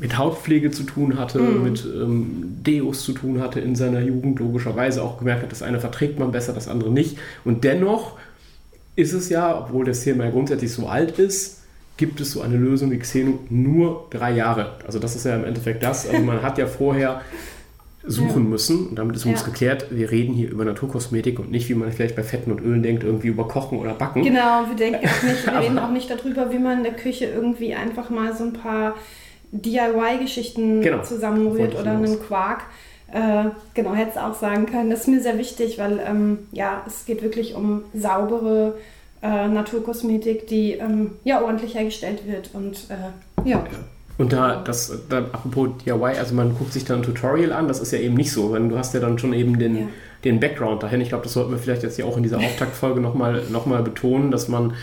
mit 0.00 0.18
Hautpflege 0.18 0.70
zu 0.70 0.84
tun 0.84 1.18
hatte, 1.18 1.38
mhm. 1.38 1.62
mit 1.64 1.84
ähm, 1.84 2.53
Deos 2.66 3.04
zu 3.04 3.12
tun 3.12 3.40
hatte 3.40 3.60
in 3.60 3.74
seiner 3.76 4.00
Jugend, 4.00 4.38
logischerweise 4.38 5.02
auch 5.02 5.18
gemerkt 5.18 5.42
hat, 5.42 5.52
das 5.52 5.62
eine 5.62 5.80
verträgt 5.80 6.18
man 6.18 6.32
besser, 6.32 6.52
das 6.52 6.68
andere 6.68 6.90
nicht. 6.90 7.18
Und 7.44 7.64
dennoch 7.64 8.18
ist 8.96 9.12
es 9.12 9.28
ja, 9.28 9.58
obwohl 9.58 9.84
das 9.84 10.02
Thema 10.02 10.24
ja 10.24 10.30
grundsätzlich 10.30 10.72
so 10.72 10.86
alt 10.86 11.18
ist, 11.18 11.62
gibt 11.96 12.20
es 12.20 12.32
so 12.32 12.40
eine 12.40 12.56
Lösung 12.56 12.90
wie 12.90 12.98
Xeno 12.98 13.38
nur 13.50 14.06
drei 14.10 14.32
Jahre. 14.32 14.78
Also 14.86 14.98
das 14.98 15.14
ist 15.14 15.24
ja 15.24 15.36
im 15.36 15.44
Endeffekt 15.44 15.82
das. 15.82 16.08
Also 16.08 16.22
man 16.22 16.42
hat 16.42 16.58
ja 16.58 16.66
vorher 16.66 17.20
suchen 18.06 18.44
ja. 18.44 18.50
müssen 18.50 18.88
und 18.88 18.96
damit 18.96 19.16
ist 19.16 19.24
uns 19.24 19.40
ja. 19.40 19.46
geklärt, 19.46 19.86
wir 19.90 20.10
reden 20.10 20.34
hier 20.34 20.50
über 20.50 20.64
Naturkosmetik 20.64 21.38
und 21.38 21.50
nicht, 21.50 21.68
wie 21.68 21.74
man 21.74 21.90
vielleicht 21.90 22.16
bei 22.16 22.22
Fetten 22.22 22.52
und 22.52 22.60
Ölen 22.60 22.82
denkt, 22.82 23.02
irgendwie 23.02 23.28
über 23.28 23.48
Kochen 23.48 23.78
oder 23.78 23.94
Backen. 23.94 24.22
Genau, 24.22 24.66
wir 24.68 24.76
denken 24.76 25.06
auch 25.08 25.22
nicht, 25.22 25.46
wir 25.46 25.60
reden 25.60 25.78
auch 25.78 25.90
nicht 25.90 26.10
darüber, 26.10 26.52
wie 26.52 26.58
man 26.58 26.78
in 26.78 26.84
der 26.84 26.94
Küche 26.94 27.26
irgendwie 27.26 27.74
einfach 27.74 28.10
mal 28.10 28.36
so 28.36 28.44
ein 28.44 28.52
paar 28.52 28.94
DIY-Geschichten 29.52 30.82
genau. 30.82 31.02
zusammenrührt 31.02 31.78
oder 31.78 31.92
einen 31.92 32.20
Quark. 32.20 32.62
Äh, 33.12 33.50
genau, 33.74 33.94
hätte 33.94 34.12
es 34.12 34.16
auch 34.16 34.34
sagen 34.34 34.66
können. 34.66 34.90
Das 34.90 35.00
ist 35.00 35.08
mir 35.08 35.20
sehr 35.20 35.38
wichtig, 35.38 35.78
weil 35.78 36.00
ähm, 36.04 36.38
ja, 36.52 36.82
es 36.86 37.04
geht 37.04 37.22
wirklich 37.22 37.54
um 37.54 37.82
saubere 37.94 38.76
äh, 39.22 39.48
Naturkosmetik, 39.48 40.48
die 40.48 40.72
ähm, 40.72 41.12
ja 41.22 41.40
ordentlich 41.40 41.74
hergestellt 41.74 42.26
wird 42.26 42.50
und 42.54 42.86
äh, 42.90 43.48
ja. 43.48 43.64
Und 44.16 44.32
da, 44.32 44.62
das, 44.62 44.92
da, 45.08 45.18
apropos 45.18 45.70
DIY, 45.84 46.18
also 46.18 46.34
man 46.34 46.56
guckt 46.56 46.72
sich 46.72 46.84
dann 46.84 47.00
ein 47.00 47.02
Tutorial 47.02 47.52
an, 47.52 47.66
das 47.66 47.80
ist 47.80 47.92
ja 47.92 47.98
eben 47.98 48.14
nicht 48.14 48.30
so, 48.30 48.52
weil 48.52 48.68
du 48.68 48.78
hast 48.78 48.94
ja 48.94 49.00
dann 49.00 49.18
schon 49.18 49.32
eben 49.32 49.58
den, 49.58 49.76
ja. 49.76 49.86
den 50.24 50.38
Background 50.38 50.82
dahin. 50.82 51.00
Ich 51.00 51.08
glaube, 51.08 51.24
das 51.24 51.32
sollten 51.32 51.50
wir 51.50 51.58
vielleicht 51.58 51.82
jetzt 51.82 51.98
ja 51.98 52.04
auch 52.04 52.16
in 52.16 52.22
dieser 52.22 52.38
Auftaktfolge 52.38 53.00
nochmal 53.00 53.42
noch 53.50 53.66
mal 53.66 53.82
betonen, 53.82 54.30
dass 54.30 54.48
man 54.48 54.74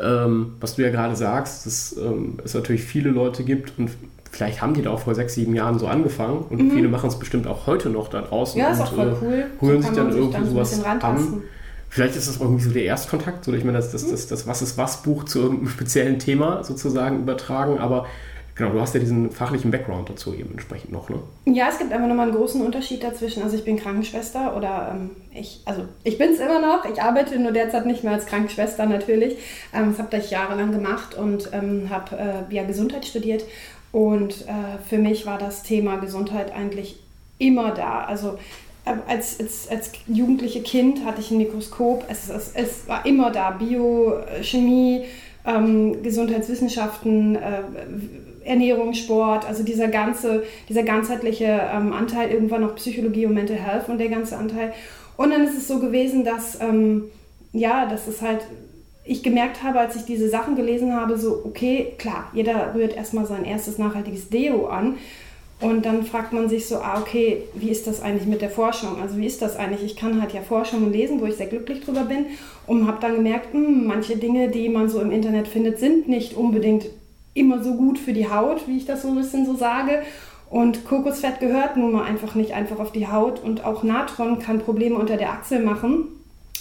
ähm, 0.00 0.54
was 0.60 0.76
du 0.76 0.82
ja 0.82 0.90
gerade 0.90 1.16
sagst, 1.16 1.66
dass 1.66 1.96
ähm, 1.96 2.38
es 2.44 2.54
natürlich 2.54 2.82
viele 2.82 3.10
Leute 3.10 3.44
gibt 3.44 3.78
und 3.78 3.90
vielleicht 4.30 4.60
haben 4.60 4.74
die 4.74 4.82
da 4.82 4.90
auch 4.90 5.00
vor 5.00 5.14
sechs, 5.14 5.34
sieben 5.34 5.54
Jahren 5.54 5.78
so 5.78 5.86
angefangen 5.86 6.44
und 6.50 6.60
mhm. 6.60 6.70
viele 6.72 6.88
machen 6.88 7.08
es 7.08 7.18
bestimmt 7.18 7.46
auch 7.46 7.66
heute 7.66 7.88
noch 7.88 8.08
da 8.08 8.22
draußen. 8.22 8.58
Ja, 8.60 8.70
ist 8.70 8.80
und, 8.80 8.86
auch 8.86 8.94
voll 8.94 9.08
äh, 9.08 9.24
cool. 9.24 9.44
Holen 9.60 9.82
so 9.82 9.88
sich 9.88 9.96
dann 9.96 10.10
irgendwie 10.10 10.32
dann 10.32 10.48
sowas 10.48 10.84
an. 10.84 11.42
Vielleicht 11.88 12.16
ist 12.16 12.28
das 12.28 12.40
irgendwie 12.40 12.64
so 12.64 12.70
der 12.70 12.82
Erstkontakt, 12.84 13.44
so 13.44 13.52
ich 13.52 13.62
meine, 13.62 13.78
das, 13.78 13.92
das, 13.92 14.10
das, 14.10 14.26
das 14.26 14.48
Was 14.48 14.62
ist 14.62 14.76
was 14.76 15.02
Buch 15.02 15.24
zu 15.24 15.40
irgendeinem 15.40 15.68
speziellen 15.68 16.18
Thema 16.18 16.64
sozusagen 16.64 17.20
übertragen, 17.20 17.78
aber 17.78 18.06
Genau, 18.56 18.70
du 18.70 18.80
hast 18.80 18.94
ja 18.94 19.00
diesen 19.00 19.32
fachlichen 19.32 19.72
Background 19.72 20.08
dazu 20.08 20.32
eben 20.32 20.52
entsprechend 20.52 20.92
noch, 20.92 21.08
ne? 21.08 21.18
Ja, 21.44 21.68
es 21.68 21.78
gibt 21.78 21.92
einfach 21.92 22.06
nochmal 22.06 22.28
einen 22.28 22.36
großen 22.36 22.64
Unterschied 22.64 23.02
dazwischen. 23.02 23.42
Also 23.42 23.56
ich 23.56 23.64
bin 23.64 23.76
Krankenschwester 23.76 24.56
oder 24.56 24.92
ähm, 24.94 25.10
ich, 25.32 25.60
also 25.64 25.82
ich 26.04 26.18
bin 26.18 26.30
es 26.30 26.38
immer 26.38 26.60
noch. 26.60 26.84
Ich 26.84 27.02
arbeite 27.02 27.36
nur 27.40 27.50
derzeit 27.50 27.84
nicht 27.84 28.04
mehr 28.04 28.12
als 28.12 28.26
Krankenschwester 28.26 28.86
natürlich. 28.86 29.38
Ähm, 29.74 29.90
das 29.90 29.98
habe 29.98 30.16
ich 30.18 30.30
jahrelang 30.30 30.70
gemacht 30.70 31.16
und 31.16 31.50
ähm, 31.52 31.90
habe 31.90 32.16
äh, 32.50 32.54
ja 32.54 32.62
Gesundheit 32.62 33.04
studiert. 33.04 33.44
Und 33.90 34.42
äh, 34.42 34.78
für 34.88 34.98
mich 34.98 35.26
war 35.26 35.38
das 35.38 35.64
Thema 35.64 35.96
Gesundheit 35.96 36.52
eigentlich 36.52 37.00
immer 37.38 37.72
da. 37.72 38.04
Also 38.04 38.38
äh, 38.84 38.94
als, 39.08 39.40
als, 39.40 39.68
als 39.68 39.90
jugendliche 40.06 40.62
Kind 40.62 41.04
hatte 41.04 41.20
ich 41.20 41.32
ein 41.32 41.38
Mikroskop. 41.38 42.04
Es, 42.08 42.28
es, 42.28 42.52
es 42.54 42.86
war 42.86 43.04
immer 43.04 43.32
da. 43.32 43.50
Bio, 43.50 44.18
Chemie, 44.42 45.06
ähm, 45.44 46.02
Gesundheitswissenschaften, 46.02 47.36
äh, 47.36 47.60
Ernährung, 48.44 48.94
Sport, 48.94 49.46
also 49.46 49.62
dieser 49.62 49.88
ganze, 49.88 50.44
dieser 50.68 50.82
ganzheitliche 50.82 51.44
ähm, 51.44 51.92
Anteil, 51.92 52.30
irgendwann 52.30 52.60
noch 52.60 52.76
Psychologie 52.76 53.26
und 53.26 53.34
Mental 53.34 53.56
Health 53.56 53.88
und 53.88 53.98
der 53.98 54.08
ganze 54.08 54.36
Anteil. 54.36 54.72
Und 55.16 55.30
dann 55.30 55.44
ist 55.44 55.56
es 55.56 55.68
so 55.68 55.78
gewesen, 55.78 56.24
dass, 56.24 56.60
ähm, 56.60 57.04
ja, 57.52 57.86
dass 57.86 58.08
es 58.08 58.20
halt, 58.20 58.40
ich 59.04 59.22
gemerkt 59.22 59.62
habe, 59.62 59.80
als 59.80 59.96
ich 59.96 60.02
diese 60.02 60.28
Sachen 60.28 60.56
gelesen 60.56 60.94
habe, 60.94 61.18
so, 61.18 61.42
okay, 61.44 61.92
klar, 61.98 62.30
jeder 62.32 62.74
rührt 62.74 62.96
erstmal 62.96 63.26
sein 63.26 63.44
erstes 63.44 63.78
nachhaltiges 63.78 64.28
Deo 64.28 64.66
an. 64.66 64.96
Und 65.60 65.86
dann 65.86 66.04
fragt 66.04 66.32
man 66.32 66.48
sich 66.48 66.66
so, 66.66 66.76
ah, 66.76 67.00
okay, 67.00 67.42
wie 67.54 67.70
ist 67.70 67.86
das 67.86 68.02
eigentlich 68.02 68.26
mit 68.26 68.42
der 68.42 68.50
Forschung? 68.50 69.00
Also 69.00 69.16
wie 69.16 69.26
ist 69.26 69.40
das 69.40 69.56
eigentlich? 69.56 69.84
Ich 69.84 69.96
kann 69.96 70.20
halt 70.20 70.32
ja 70.32 70.42
Forschungen 70.42 70.92
lesen, 70.92 71.20
wo 71.20 71.26
ich 71.26 71.36
sehr 71.36 71.46
glücklich 71.46 71.84
drüber 71.84 72.02
bin 72.02 72.26
und 72.66 72.86
habe 72.86 72.98
dann 73.00 73.14
gemerkt, 73.14 73.54
mh, 73.54 73.66
hm, 73.66 73.86
manche 73.86 74.16
Dinge, 74.16 74.48
die 74.48 74.68
man 74.68 74.88
so 74.88 75.00
im 75.00 75.10
Internet 75.10 75.48
findet, 75.48 75.78
sind 75.78 76.08
nicht 76.08 76.34
unbedingt 76.34 76.86
immer 77.34 77.62
so 77.62 77.74
gut 77.74 77.98
für 77.98 78.12
die 78.12 78.30
Haut, 78.30 78.66
wie 78.68 78.76
ich 78.76 78.86
das 78.86 79.02
so 79.02 79.08
ein 79.08 79.16
bisschen 79.16 79.44
so 79.44 79.54
sage. 79.54 80.02
Und 80.48 80.84
Kokosfett 80.84 81.40
gehört 81.40 81.76
nun 81.76 81.92
mal 81.92 82.04
einfach 82.04 82.34
nicht 82.34 82.52
einfach 82.52 82.78
auf 82.78 82.92
die 82.92 83.08
Haut 83.08 83.42
und 83.42 83.64
auch 83.64 83.82
Natron 83.82 84.38
kann 84.38 84.60
Probleme 84.60 84.96
unter 84.96 85.16
der 85.16 85.32
Achsel 85.32 85.60
machen. 85.60 86.06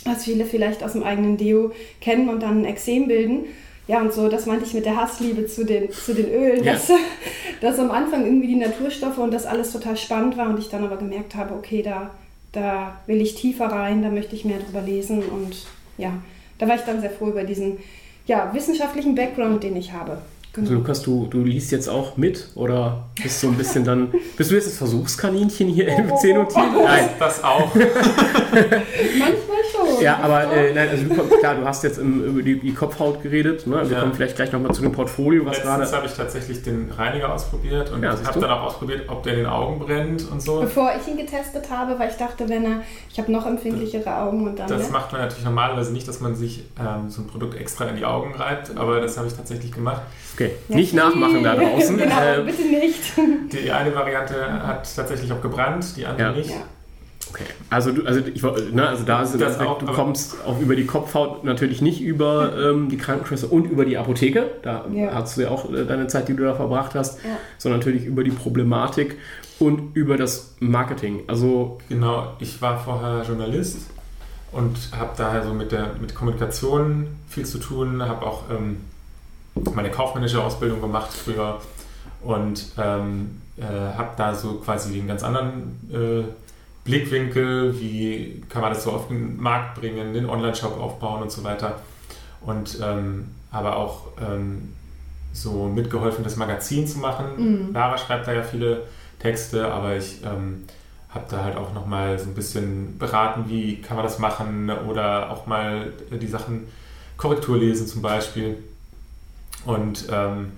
was 0.06 0.24
viele 0.26 0.46
vielleicht 0.46 0.84
aus 0.84 0.94
dem 0.94 1.04
eigenen 1.04 1.38
Deo 1.38 1.72
kennen 2.02 2.28
und 2.28 2.42
dann 2.42 2.62
ein 2.62 2.66
Exem 2.66 3.08
bilden. 3.08 3.46
Ja, 3.88 4.02
und 4.02 4.14
so, 4.14 4.30
das 4.30 4.46
meinte 4.46 4.66
ich 4.66 4.74
mit 4.74 4.86
der 4.86 4.96
Hassliebe 4.96 5.46
zu 5.46 5.66
den, 5.66 5.92
zu 5.92 6.14
den 6.14 6.30
Ölen, 6.30 6.64
ja. 6.64 6.74
dass, 6.74 6.90
dass 7.62 7.80
am 7.80 7.92
Anfang 7.92 8.26
irgendwie 8.26 8.48
die 8.48 8.56
Naturstoffe 8.56 9.18
und 9.18 9.34
das 9.34 9.46
alles 9.46 9.72
total 9.72 9.96
spannend 9.96 10.38
war 10.38 10.50
und 10.50 10.60
ich 10.60 10.70
dann 10.70 10.84
aber 10.84 10.98
gemerkt 10.98 11.36
habe, 11.36 11.54
okay, 11.54 11.82
da, 11.84 12.10
da 12.52 12.96
will 13.08 13.22
ich 13.22 13.36
tiefer 13.36 13.68
rein, 13.68 14.02
da 14.02 14.10
möchte 14.10 14.36
ich 14.36 14.46
mehr 14.46 14.60
drüber 14.60 14.82
lesen 14.82 15.20
und 15.20 15.66
ja, 15.98 16.14
da 16.58 16.68
war 16.68 16.76
ich 16.76 16.82
dann 16.82 17.02
sehr 17.02 17.10
froh 17.10 17.28
über 17.28 17.44
diesen 17.44 17.78
ja, 18.26 18.54
wissenschaftlichen 18.54 19.16
Background, 19.16 19.64
den 19.64 19.76
ich 19.76 19.92
habe. 19.92 20.18
Genau. 20.54 20.68
Also 20.68 20.74
Lukas, 20.76 21.02
du, 21.02 21.28
du 21.30 21.44
liest 21.44 21.72
jetzt 21.72 21.90
auch 21.90 22.16
mit 22.16 22.50
oder 22.54 23.06
bist 23.22 23.40
so 23.40 23.48
ein 23.48 23.58
bisschen 23.58 23.84
dann. 23.84 24.14
Bist 24.38 24.52
du 24.52 24.56
jetzt 24.56 24.68
das 24.68 24.78
Versuchskaninchen 24.78 25.68
hier 25.68 25.88
im 25.88 26.12
oh, 26.12 26.20
oh, 26.24 26.46
oh, 26.56 26.84
Nein. 26.84 27.10
Das 27.18 27.44
auch. 27.44 27.74
Manchmal. 27.76 29.63
Ja, 30.02 30.20
aber 30.22 30.52
äh, 30.52 30.74
nein, 30.74 30.90
also 30.90 31.06
du, 31.06 31.38
klar, 31.40 31.56
du 31.56 31.66
hast 31.66 31.84
jetzt 31.84 31.98
im, 31.98 32.24
über 32.24 32.42
die, 32.42 32.60
die, 32.60 32.74
Kopfhaut 32.74 33.22
geredet. 33.22 33.68
Ne? 33.68 33.82
Wir 33.84 33.96
ja. 33.96 34.00
kommen 34.02 34.14
vielleicht 34.14 34.36
gleich 34.36 34.52
nochmal 34.52 34.74
zu 34.74 34.82
dem 34.82 34.92
Portfolio, 34.92 35.46
was 35.46 35.62
gerade. 35.62 35.82
Letztens 35.82 35.98
habe 35.98 36.08
ich 36.08 36.14
tatsächlich 36.14 36.64
den 36.64 36.92
Reiniger 36.92 37.34
ausprobiert 37.34 37.92
und 37.92 38.04
ja, 38.04 38.12
habe 38.12 38.40
dann 38.40 38.50
auch 38.50 38.64
ausprobiert, 38.64 39.10
ob 39.10 39.24
der 39.24 39.34
in 39.34 39.40
den 39.40 39.48
Augen 39.48 39.80
brennt 39.80 40.30
und 40.32 40.42
so. 40.42 40.62
Bevor 40.62 40.92
ich 41.00 41.08
ihn 41.08 41.18
getestet 41.18 41.70
habe, 41.70 41.98
weil 42.00 42.10
ich 42.10 42.18
dachte, 42.18 42.48
wenn 42.50 42.66
er, 42.66 42.82
ich 43.12 43.18
habe 43.20 43.32
noch 43.32 43.46
empfindlichere 43.46 44.16
Augen 44.16 44.48
und 44.48 44.60
dann. 44.60 44.68
Das 44.68 44.88
ja? 44.88 44.92
macht 44.92 45.12
man 45.12 45.22
natürlich 45.22 45.46
normalerweise 45.46 45.94
nicht, 45.94 46.08
dass 46.08 46.20
man 46.20 46.36
sich 46.36 46.64
ähm, 46.80 47.10
so 47.10 47.22
ein 47.22 47.28
Produkt 47.28 47.56
extra 47.56 47.86
in 47.86 47.96
die 47.96 48.06
Augen 48.06 48.36
reibt, 48.36 48.76
aber 48.78 49.02
das 49.02 49.18
habe 49.18 49.28
ich 49.28 49.34
tatsächlich 49.34 49.72
gemacht. 49.72 50.02
Okay, 50.34 50.52
ja. 50.68 50.76
nicht 50.76 50.94
nachmachen 50.94 51.44
da 51.44 51.56
draußen. 51.56 51.98
genau, 51.98 52.22
äh, 52.22 52.42
bitte 52.44 52.64
nicht. 52.64 53.14
Die 53.52 53.72
eine 53.72 53.94
Variante 53.94 54.66
hat 54.66 54.88
tatsächlich 54.96 55.32
auch 55.32 55.42
gebrannt, 55.42 55.96
die 55.98 56.06
andere 56.06 56.30
ja. 56.30 56.34
nicht. 56.34 56.54
Okay, 57.34 57.46
also, 57.72 57.92
du, 57.92 58.06
also, 58.06 58.20
ich, 58.32 58.44
ne, 58.44 58.88
also 58.88 59.04
da 59.06 59.24
ist 59.24 59.42
das 59.42 59.60
auch, 59.60 59.80
du 59.80 59.88
kommst 59.88 60.36
auch 60.46 60.60
über 60.60 60.76
die 60.76 60.86
Kopfhaut 60.86 61.44
natürlich 61.44 61.82
nicht 61.82 62.00
über 62.00 62.56
ähm, 62.56 62.90
die 62.90 62.98
Krankenschwester 62.98 63.52
und 63.52 63.66
über 63.66 63.86
die 63.86 63.98
Apotheke. 63.98 64.52
Da 64.62 64.86
ja. 64.94 65.16
hast 65.16 65.36
du 65.36 65.42
ja 65.42 65.50
auch 65.50 65.72
äh, 65.74 65.84
deine 65.84 66.06
Zeit, 66.06 66.28
die 66.28 66.36
du 66.36 66.44
da 66.44 66.54
verbracht 66.54 66.94
hast, 66.94 67.24
ja. 67.24 67.32
sondern 67.58 67.80
natürlich 67.80 68.06
über 68.06 68.24
die 68.24 68.30
Problematik 68.30 69.18
und 69.58 69.96
über 69.96 70.16
das 70.16 70.54
Marketing. 70.60 71.24
Also 71.26 71.80
genau, 71.90 72.34
ich 72.38 72.62
war 72.62 72.80
vorher 72.80 73.24
Journalist 73.24 73.90
und 74.52 74.78
habe 74.96 75.14
daher 75.18 75.44
so 75.44 75.56
mit 75.56 75.72
der 75.72 75.96
mit 76.00 76.14
Kommunikation 76.14 77.08
viel 77.28 77.48
zu 77.48 77.58
tun, 77.58 78.04
habe 78.04 78.28
auch 78.28 78.44
ähm, 78.52 78.78
meine 79.74 79.90
kaufmännische 79.90 80.40
Ausbildung 80.40 80.82
gemacht 80.82 81.12
früher 81.12 81.60
und 82.22 82.68
ähm, 82.78 83.42
äh, 83.58 83.64
habe 83.98 84.10
da 84.18 84.36
so 84.36 84.54
quasi 84.56 85.00
einen 85.00 85.08
ganz 85.08 85.24
anderen 85.24 85.80
äh, 85.92 86.24
Blickwinkel, 86.84 87.80
wie 87.80 88.44
kann 88.50 88.62
man 88.62 88.74
das 88.74 88.84
so 88.84 88.92
auf 88.92 89.08
den 89.08 89.42
Markt 89.42 89.80
bringen, 89.80 90.14
den 90.14 90.30
Online-Shop 90.30 90.78
aufbauen 90.80 91.22
und 91.22 91.32
so 91.32 91.44
weiter. 91.44 91.80
Und 92.42 92.80
ähm, 92.84 93.30
habe 93.52 93.76
auch 93.76 94.08
ähm, 94.22 94.74
so 95.32 95.66
mitgeholfen, 95.68 96.24
das 96.24 96.36
Magazin 96.36 96.88
zu 96.88 97.00
machen. 97.00 97.26
Mhm. 97.38 97.74
Lara 97.74 97.98
schreibt 97.98 98.28
da 98.28 98.34
ja 98.34 98.44
viele 98.44 98.84
Texte, 99.20 99.72
aber 99.72 99.96
ich 99.96 100.22
ähm, 100.24 100.66
habe 101.10 101.26
da 101.30 101.44
halt 101.44 101.56
auch 101.56 101.74
nochmal 101.74 102.20
so 102.20 102.26
ein 102.26 102.34
bisschen 102.34 102.98
beraten, 102.98 103.46
wie 103.48 103.82
kann 103.82 103.96
man 103.96 104.06
das 104.06 104.20
machen 104.20 104.70
oder 104.70 105.32
auch 105.32 105.46
mal 105.46 105.94
die 106.12 106.28
Sachen 106.28 106.68
Korrektur 107.16 107.58
lesen 107.58 107.88
zum 107.88 108.02
Beispiel. 108.02 108.58
Und 109.66 110.08
ähm, 110.12 110.52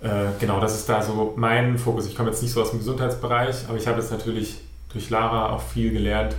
äh, 0.00 0.26
genau, 0.38 0.60
das 0.60 0.74
ist 0.74 0.88
da 0.88 1.02
so 1.02 1.32
mein 1.36 1.78
Fokus. 1.78 2.06
Ich 2.06 2.14
komme 2.14 2.30
jetzt 2.30 2.42
nicht 2.42 2.52
so 2.52 2.62
aus 2.62 2.70
dem 2.70 2.78
Gesundheitsbereich, 2.78 3.64
aber 3.68 3.78
ich 3.78 3.86
habe 3.88 3.98
jetzt 4.00 4.12
natürlich 4.12 4.60
durch 4.92 5.10
Lara 5.10 5.50
auch 5.50 5.62
viel 5.62 5.92
gelernt 5.92 6.34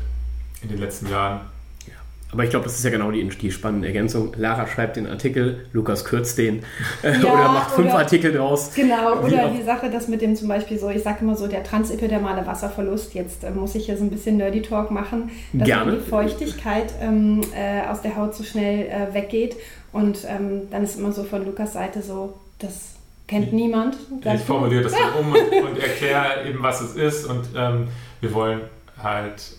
in 0.61 0.69
den 0.69 0.79
letzten 0.79 1.09
Jahren. 1.09 1.41
Ja, 1.87 1.93
aber 2.31 2.43
ich 2.43 2.49
glaube, 2.49 2.65
das 2.65 2.77
ist 2.77 2.83
ja 2.83 2.89
genau 2.89 3.11
die, 3.11 3.27
die 3.27 3.51
spannende 3.51 3.87
Ergänzung. 3.87 4.33
Lara 4.37 4.67
schreibt 4.67 4.97
den 4.97 5.07
Artikel, 5.07 5.65
Lukas 5.71 6.03
kürzt 6.05 6.37
den 6.37 6.63
äh, 7.03 7.13
ja, 7.23 7.33
oder 7.33 7.51
macht 7.51 7.71
fünf 7.71 7.89
oder, 7.89 7.99
Artikel 7.99 8.33
draus. 8.33 8.71
Genau, 8.75 9.19
oder 9.21 9.49
die 9.49 9.63
Sache, 9.63 9.89
dass 9.89 10.07
mit 10.07 10.21
dem 10.21 10.35
zum 10.35 10.47
Beispiel 10.47 10.79
so, 10.79 10.89
ich 10.89 11.03
sage 11.03 11.19
immer 11.21 11.35
so, 11.35 11.47
der 11.47 11.63
transepidermale 11.63 12.45
Wasserverlust, 12.45 13.13
jetzt 13.13 13.43
äh, 13.43 13.51
muss 13.51 13.75
ich 13.75 13.85
hier 13.85 13.97
so 13.97 14.03
ein 14.03 14.09
bisschen 14.09 14.37
Nerdy 14.37 14.61
Talk 14.61 14.91
machen, 14.91 15.31
dass 15.53 15.67
Gerne. 15.67 15.93
die 15.93 15.99
Feuchtigkeit 15.99 16.91
ähm, 17.01 17.41
äh, 17.55 17.87
aus 17.87 18.01
der 18.01 18.15
Haut 18.15 18.35
so 18.35 18.43
schnell 18.43 18.87
äh, 18.87 19.13
weggeht 19.13 19.55
und 19.91 20.19
ähm, 20.27 20.69
dann 20.71 20.83
ist 20.83 20.99
immer 20.99 21.11
so 21.11 21.23
von 21.23 21.45
Lukas 21.45 21.73
Seite 21.73 22.01
so, 22.01 22.35
das 22.59 22.95
kennt 23.27 23.53
niemand. 23.53 23.95
Ich 24.33 24.41
formuliere 24.41 24.83
das 24.83 24.91
dann 25.15 25.25
um 25.25 25.31
und, 25.31 25.69
und 25.69 25.79
erkläre 25.79 26.47
eben, 26.47 26.61
was 26.61 26.81
es 26.81 26.95
ist 26.95 27.25
und 27.25 27.49
ähm, 27.55 27.87
wir 28.21 28.33
wollen 28.33 28.61
halt, 29.01 29.53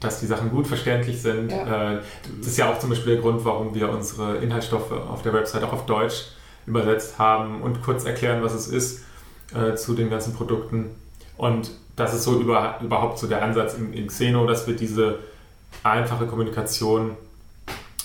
dass 0.00 0.20
die 0.20 0.26
Sachen 0.26 0.50
gut 0.50 0.66
verständlich 0.66 1.20
sind. 1.22 1.50
Ja. 1.50 1.94
Äh, 1.94 2.00
das 2.38 2.48
ist 2.48 2.58
ja 2.58 2.70
auch 2.70 2.78
zum 2.78 2.90
Beispiel 2.90 3.14
der 3.14 3.22
Grund, 3.22 3.44
warum 3.44 3.74
wir 3.74 3.90
unsere 3.90 4.36
Inhaltsstoffe 4.38 4.92
auf 4.92 5.22
der 5.22 5.32
Website 5.32 5.64
auch 5.64 5.72
auf 5.72 5.86
Deutsch 5.86 6.26
übersetzt 6.66 7.18
haben 7.18 7.62
und 7.62 7.82
kurz 7.82 8.04
erklären, 8.04 8.42
was 8.42 8.54
es 8.54 8.68
ist 8.68 9.04
äh, 9.54 9.74
zu 9.74 9.94
den 9.94 10.10
ganzen 10.10 10.34
Produkten. 10.34 10.90
Und 11.36 11.70
das 11.94 12.14
ist 12.14 12.24
so 12.24 12.40
über, 12.40 12.78
überhaupt 12.82 13.18
so 13.18 13.26
der 13.26 13.42
Ansatz 13.42 13.74
in, 13.74 13.92
in 13.92 14.08
Xeno, 14.08 14.46
dass 14.46 14.66
wir 14.66 14.76
diese 14.76 15.20
einfache 15.82 16.26
Kommunikation 16.26 17.16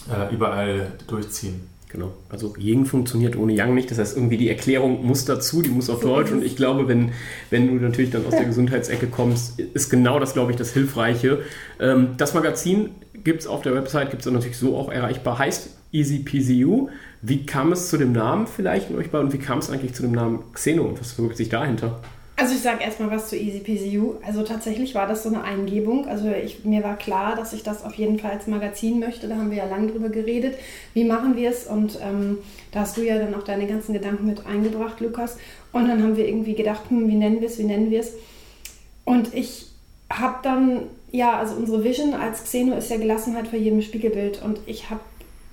äh, 0.10 0.34
überall 0.34 0.92
durchziehen. 1.08 1.70
Genau. 1.92 2.14
Also 2.30 2.56
Ying 2.58 2.86
funktioniert 2.86 3.36
ohne 3.36 3.54
Yang 3.54 3.76
nicht. 3.76 3.92
Das 3.92 3.98
heißt, 3.98 4.16
irgendwie 4.16 4.38
die 4.38 4.50
Erklärung 4.50 5.06
muss 5.06 5.26
dazu, 5.26 5.62
die 5.62 5.70
muss 5.70 5.90
auf 5.90 6.00
Deutsch. 6.00 6.32
Und 6.32 6.44
ich 6.44 6.56
glaube, 6.56 6.88
wenn, 6.88 7.12
wenn 7.50 7.68
du 7.68 7.74
natürlich 7.86 8.12
dann 8.12 8.26
aus 8.26 8.32
der 8.32 8.46
Gesundheitsecke 8.46 9.08
kommst, 9.08 9.60
ist 9.60 9.90
genau 9.90 10.20
das, 10.20 10.34
glaube 10.34 10.52
ich, 10.52 10.58
das 10.58 10.72
Hilfreiche. 10.72 11.40
Ähm, 11.80 12.12
das 12.18 12.34
Magazin 12.34 12.92
gibt 13.24 13.42
es 13.42 13.48
auf 13.48 13.62
der 13.62 13.76
Website, 13.76 14.10
gibt 14.10 14.26
es 14.26 14.32
natürlich 14.32 14.58
so 14.58 14.78
auch 14.78 14.90
erreichbar, 14.90 15.38
heißt 15.40 15.70
EasyPZU. 15.92 16.90
Wie 17.22 17.46
kam 17.46 17.74
es 17.74 17.90
zu 17.90 17.98
dem 17.98 18.14
Namen 18.14 18.48
vielleicht 18.48 18.90
in 18.90 18.96
euch 18.96 19.12
bei 19.12 19.20
und 19.20 19.34
wie 19.34 19.38
kam 19.38 19.60
es 19.60 19.70
eigentlich 19.70 19.94
zu 19.94 20.02
dem 20.02 20.14
Namen 20.14 20.40
Xeno 20.54 20.84
und 20.84 21.00
was 21.00 21.12
verbirgt 21.12 21.38
sich 21.38 21.50
dahinter? 21.50 22.02
Also 22.42 22.56
ich 22.56 22.62
sage 22.62 22.84
erstmal 22.84 23.12
was 23.12 23.30
zu 23.30 23.38
EasyPCU. 23.38 24.16
Also 24.26 24.42
tatsächlich 24.42 24.96
war 24.96 25.06
das 25.06 25.22
so 25.22 25.30
eine 25.30 25.44
Eingebung. 25.44 26.08
Also 26.08 26.28
ich, 26.32 26.66
mir 26.66 26.84
war 26.84 26.98
klar, 26.98 27.36
dass 27.36 27.54
ich 27.54 27.62
das 27.62 27.86
auf 27.86 27.94
jeden 27.94 28.18
Fall 28.18 28.32
als 28.32 28.48
Magazin 28.48 28.98
möchte. 28.98 29.28
Da 29.28 29.36
haben 29.36 29.52
wir 29.52 29.60
ja 29.60 29.66
lange 29.66 29.92
drüber 29.92 30.10
geredet. 30.10 30.56
Wie 30.96 31.04
machen 31.04 31.36
wir 31.36 31.52
es? 31.52 31.68
Und 31.68 32.00
ähm, 32.02 32.40
da 32.72 32.80
hast 32.80 32.98
du 32.98 33.06
ja 33.06 33.20
dann 33.20 33.36
auch 33.36 33.44
deine 33.44 33.68
ganzen 33.68 33.94
Gedanken 33.94 34.26
mit 34.26 34.48
eingebracht, 34.48 35.00
Lukas. 35.02 35.38
Und 35.72 35.88
dann 35.88 36.02
haben 36.02 36.18
wir 36.18 36.28
irgendwie 36.28 36.56
gedacht, 36.56 36.82
hm, 36.90 37.08
wie 37.08 37.14
nennen 37.14 37.42
wir 37.42 37.48
es, 37.48 37.60
wie 37.60 37.64
nennen 37.64 37.92
wir 37.92 38.00
es? 38.00 38.14
Und 39.06 39.36
ich 39.36 39.68
habe 40.12 40.38
dann, 40.42 40.88
ja, 41.12 41.38
also 41.38 41.54
unsere 41.54 41.84
Vision 41.84 42.16
als 42.16 42.44
Xeno 42.44 42.76
ist 42.76 42.90
ja 42.90 42.98
Gelassenheit 42.98 43.50
vor 43.50 43.60
jedem 43.60 43.84
Spiegelbild. 43.84 44.42
Und 44.42 44.62
ich 44.66 44.90
habe 44.90 45.02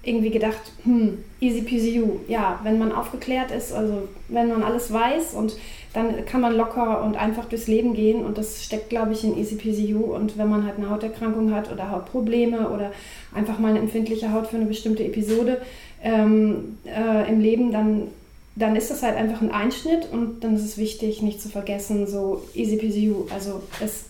irgendwie 0.09 0.31
gedacht, 0.31 0.73
hm, 0.85 1.19
easy 1.41 1.63
peasy 1.63 1.91
you. 1.97 2.21
Ja, 2.27 2.61
wenn 2.63 2.79
man 2.79 2.93
aufgeklärt 2.93 3.51
ist, 3.51 3.73
also 3.73 4.09
wenn 4.29 4.49
man 4.49 4.63
alles 4.63 4.93
weiß 4.93 5.35
und 5.35 5.57
dann 5.95 6.25
kann 6.27 6.41
man 6.41 6.57
locker 6.57 7.03
und 7.03 7.17
einfach 7.17 7.47
durchs 7.47 7.67
Leben 7.67 7.95
gehen 7.95 8.25
und 8.25 8.37
das 8.39 8.63
steckt, 8.65 8.91
glaube 8.91 9.13
ich, 9.13 9.25
in 9.25 9.39
easy 9.39 9.57
peasy 9.57 9.87
you. 9.87 10.01
Und 10.01 10.37
wenn 10.37 10.49
man 10.49 10.65
halt 10.65 10.77
eine 10.77 10.91
Hauterkrankung 10.91 11.55
hat 11.55 11.73
oder 11.73 11.91
Hautprobleme 11.91 12.69
oder 12.69 12.93
einfach 13.35 13.59
mal 13.59 13.71
eine 13.71 13.79
empfindliche 13.79 14.33
Haut 14.33 14.49
für 14.49 14.57
eine 14.57 14.67
bestimmte 14.67 15.05
Episode 15.05 15.61
ähm, 16.03 16.79
äh, 16.85 17.29
im 17.29 17.41
Leben, 17.41 17.73
dann, 17.73 18.09
dann 18.55 18.77
ist 18.77 18.91
das 18.91 19.03
halt 19.03 19.17
einfach 19.17 19.41
ein 19.41 19.51
Einschnitt 19.51 20.09
und 20.13 20.45
dann 20.45 20.57
ist 20.57 20.65
es 20.65 20.79
wichtig, 20.79 21.23
nicht 21.23 21.41
zu 21.41 21.49
vergessen, 21.49 22.07
so 22.07 22.43
easy 22.55 22.77
peasy 22.77 23.07
you. 23.07 23.27
Also 23.33 23.63
es, 23.83 24.07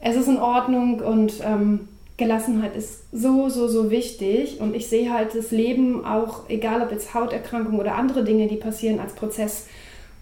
es 0.00 0.16
ist 0.16 0.28
in 0.28 0.38
Ordnung 0.38 1.00
und 1.00 1.34
ähm, 1.44 1.88
Gelassenheit 2.16 2.74
ist 2.74 3.02
so, 3.12 3.48
so, 3.48 3.68
so 3.68 3.90
wichtig. 3.90 4.60
Und 4.60 4.74
ich 4.74 4.88
sehe 4.88 5.12
halt 5.12 5.34
das 5.34 5.50
Leben 5.50 6.04
auch, 6.04 6.48
egal 6.48 6.82
ob 6.82 6.90
jetzt 6.90 7.14
Hauterkrankung 7.14 7.78
oder 7.78 7.94
andere 7.94 8.24
Dinge, 8.24 8.48
die 8.48 8.56
passieren, 8.56 9.00
als 9.00 9.14
Prozess. 9.14 9.66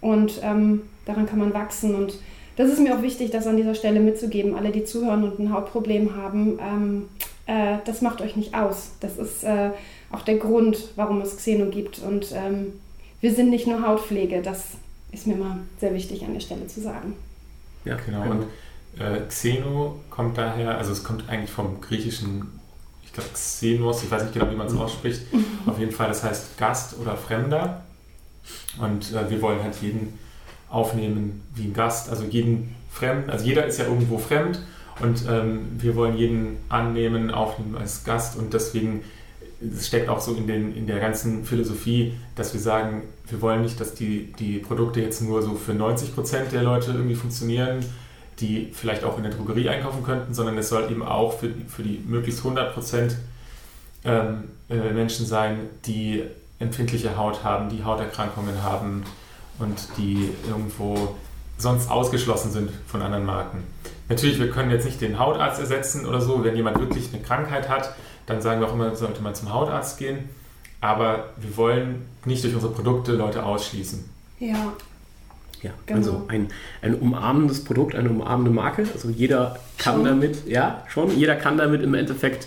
Und 0.01 0.41
ähm, 0.43 0.83
daran 1.07 1.27
kann 1.27 1.39
man 1.39 1.55
wachsen. 1.55 1.95
Und 1.95 2.15
das 2.57 2.71
ist 2.71 2.81
mir 2.81 2.97
auch 2.97 3.03
wichtig, 3.03 3.31
das 3.31 3.47
an 3.47 3.57
dieser 3.57 3.75
Stelle 3.75 4.01
mitzugeben. 4.01 4.55
Alle, 4.57 4.71
die 4.71 4.85
zuhören 4.85 5.25
und 5.25 5.39
ein 5.39 5.53
Hautproblem 5.53 6.17
haben, 6.17 6.59
ähm, 6.61 7.09
äh, 7.47 7.79
das 7.85 8.03
macht 8.03 8.21
euch 8.21 8.37
nicht 8.37 8.55
aus. 8.55 8.93
Das 9.01 9.17
ist 9.17 9.45
äh, 9.45 9.71
auch 10.11 10.23
der 10.23 10.37
Grund, 10.39 10.91
warum 10.97 11.21
es 11.21 11.37
Xeno 11.37 11.71
gibt. 11.71 12.01
Und 12.01 12.33
ähm, 12.35 12.73
wir 13.21 13.33
sind 13.33 13.51
nicht 13.51 13.67
nur 13.67 13.87
Hautpflege. 13.87 14.43
Das 14.43 14.73
ist 15.13 15.27
mir 15.27 15.37
mal 15.37 15.59
sehr 15.79 15.95
wichtig 15.95 16.25
an 16.25 16.35
der 16.35 16.41
Stelle 16.41 16.67
zu 16.67 16.81
sagen. 16.81 17.15
Ja, 17.85 17.97
genau. 18.05 18.31
Und 18.31 18.47
äh, 18.99 19.21
Xeno 19.29 20.01
kommt 20.11 20.39
daher, 20.39 20.79
also 20.79 20.93
es 20.93 21.05
kommt 21.05 21.29
eigentlich 21.29 21.51
vom 21.51 21.81
griechischen, 21.81 22.61
ich 23.05 23.13
glaube 23.13 23.31
Xenos, 23.33 24.03
ich 24.03 24.11
weiß 24.11 24.23
nicht 24.23 24.35
genau, 24.35 24.51
wie 24.51 24.57
man 24.57 24.67
es 24.67 24.75
mhm. 24.75 24.81
ausspricht. 24.81 25.23
Auf 25.67 25.79
jeden 25.79 25.93
Fall, 25.93 26.09
das 26.09 26.23
heißt 26.23 26.59
Gast 26.59 26.99
oder 27.01 27.17
Fremder. 27.17 27.85
Und 28.79 29.13
äh, 29.13 29.31
wir 29.31 29.41
wollen 29.43 29.63
halt 29.63 29.77
jeden 29.81 30.19
aufnehmen 30.69 31.43
wie 31.55 31.65
ein 31.65 31.73
Gast, 31.73 32.11
also 32.11 32.25
jeden 32.25 32.75
Fremden, 32.91 33.31
also 33.31 33.45
jeder 33.45 33.67
ist 33.67 33.79
ja 33.79 33.87
irgendwo 33.87 34.19
fremd 34.19 34.61
und 35.01 35.25
ähm, 35.29 35.67
wir 35.79 35.97
wollen 35.97 36.17
jeden 36.17 36.57
annehmen, 36.69 37.31
aufnehmen 37.31 37.77
als 37.77 38.05
Gast 38.05 38.37
und 38.37 38.55
deswegen 38.55 39.03
es 39.61 39.87
steckt 39.87 40.09
auch 40.09 40.21
so 40.21 40.35
in, 40.35 40.47
den, 40.47 40.77
in 40.77 40.87
der 40.87 41.01
ganzen 41.01 41.45
Philosophie, 41.45 42.15
dass 42.37 42.53
wir 42.53 42.61
sagen, 42.61 43.03
wir 43.29 43.41
wollen 43.41 43.63
nicht, 43.63 43.81
dass 43.81 43.95
die, 43.95 44.33
die 44.39 44.59
Produkte 44.59 45.01
jetzt 45.01 45.23
nur 45.23 45.43
so 45.43 45.55
für 45.55 45.75
90 45.75 46.15
Prozent 46.15 46.53
der 46.53 46.63
Leute 46.63 46.91
irgendwie 46.91 47.15
funktionieren, 47.15 47.85
die 48.41 48.71
vielleicht 48.73 49.05
auch 49.05 49.17
in 49.17 49.23
der 49.23 49.33
Drogerie 49.33 49.69
einkaufen 49.69 50.03
könnten, 50.03 50.35
sondern 50.35 50.59
es 50.59 50.69
soll 50.69 50.91
eben 50.91 51.03
auch 51.03 51.39
für, 51.39 51.51
für 51.69 51.83
die 51.83 52.03
möglichst 52.07 52.41
100 52.41 52.75
Prozent 52.75 53.17
ähm, 54.05 54.45
äh, 54.69 54.93
Menschen 54.93 55.27
sein, 55.27 55.61
die 55.87 56.25
empfindliche 56.59 57.17
Haut 57.17 57.45
haben, 57.45 57.69
die 57.69 57.85
Hauterkrankungen 57.85 58.63
haben 58.63 59.05
und 59.59 59.89
die 59.99 60.31
irgendwo 60.49 61.17
sonst 61.59 61.91
ausgeschlossen 61.91 62.51
sind 62.51 62.71
von 62.87 63.03
anderen 63.03 63.25
Marken. 63.25 63.63
Natürlich, 64.09 64.39
wir 64.39 64.51
können 64.51 64.71
jetzt 64.71 64.85
nicht 64.85 65.01
den 65.01 65.19
Hautarzt 65.19 65.61
ersetzen 65.61 66.07
oder 66.07 66.21
so. 66.21 66.45
Wenn 66.45 66.57
jemand 66.57 66.79
wirklich 66.79 67.13
eine 67.13 67.23
Krankheit 67.23 67.69
hat, 67.69 67.95
dann 68.27 68.43
sagen 68.43 68.61
wir 68.61 68.69
auch 68.69 68.75
immer, 68.75 68.95
sollte 68.97 69.23
man 69.23 69.35
zum 69.35 69.53
Hautarzt 69.53 69.99
gehen. 69.99 70.29
Aber 70.81 71.31
wir 71.37 71.57
wollen 71.57 72.07
nicht 72.25 72.45
durch 72.45 72.55
unsere 72.55 72.73
Produkte 72.73 73.13
Leute 73.13 73.45
ausschließen. 73.45 74.05
Ja. 74.39 74.75
Ja, 75.65 75.71
genau. 75.87 75.99
also 75.99 76.23
ein, 76.29 76.49
ein 76.83 76.95
umarmendes 76.95 77.65
Produkt, 77.65 77.95
eine 77.95 78.11
umarmende 78.11 78.51
Marke. 78.51 78.85
Also 78.93 79.09
jeder 79.09 79.59
kann 79.79 79.97
schon. 79.97 80.05
damit, 80.05 80.47
ja, 80.47 80.85
schon, 80.89 81.17
jeder 81.19 81.37
kann 81.37 81.57
damit 81.57 81.83
im 81.83 81.95
Endeffekt 81.95 82.47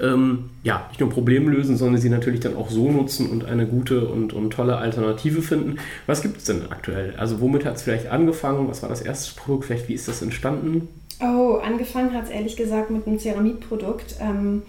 ähm, 0.00 0.50
ja, 0.64 0.84
nicht 0.88 0.98
nur 0.98 1.08
Probleme 1.08 1.50
lösen, 1.50 1.76
sondern 1.76 2.00
sie 2.00 2.10
natürlich 2.10 2.40
dann 2.40 2.56
auch 2.56 2.68
so 2.68 2.90
nutzen 2.90 3.30
und 3.30 3.44
eine 3.44 3.66
gute 3.66 4.08
und, 4.08 4.32
und 4.32 4.50
tolle 4.50 4.78
Alternative 4.78 5.42
finden. 5.42 5.76
Was 6.06 6.22
gibt 6.22 6.38
es 6.38 6.44
denn 6.44 6.70
aktuell? 6.70 7.14
Also 7.16 7.40
womit 7.40 7.64
hat 7.64 7.76
es 7.76 7.82
vielleicht 7.82 8.08
angefangen? 8.08 8.68
Was 8.68 8.82
war 8.82 8.88
das 8.88 9.00
erste 9.00 9.40
Produkt? 9.40 9.66
Vielleicht 9.66 9.88
wie 9.88 9.94
ist 9.94 10.08
das 10.08 10.20
entstanden? 10.20 10.88
Oh, 11.22 11.60
angefangen 11.62 12.12
hat 12.14 12.24
es 12.24 12.30
ehrlich 12.30 12.56
gesagt 12.56 12.90
mit 12.90 13.06
einem 13.06 13.20
Ceramidprodukt. 13.20 14.16
Ähm, 14.20 14.62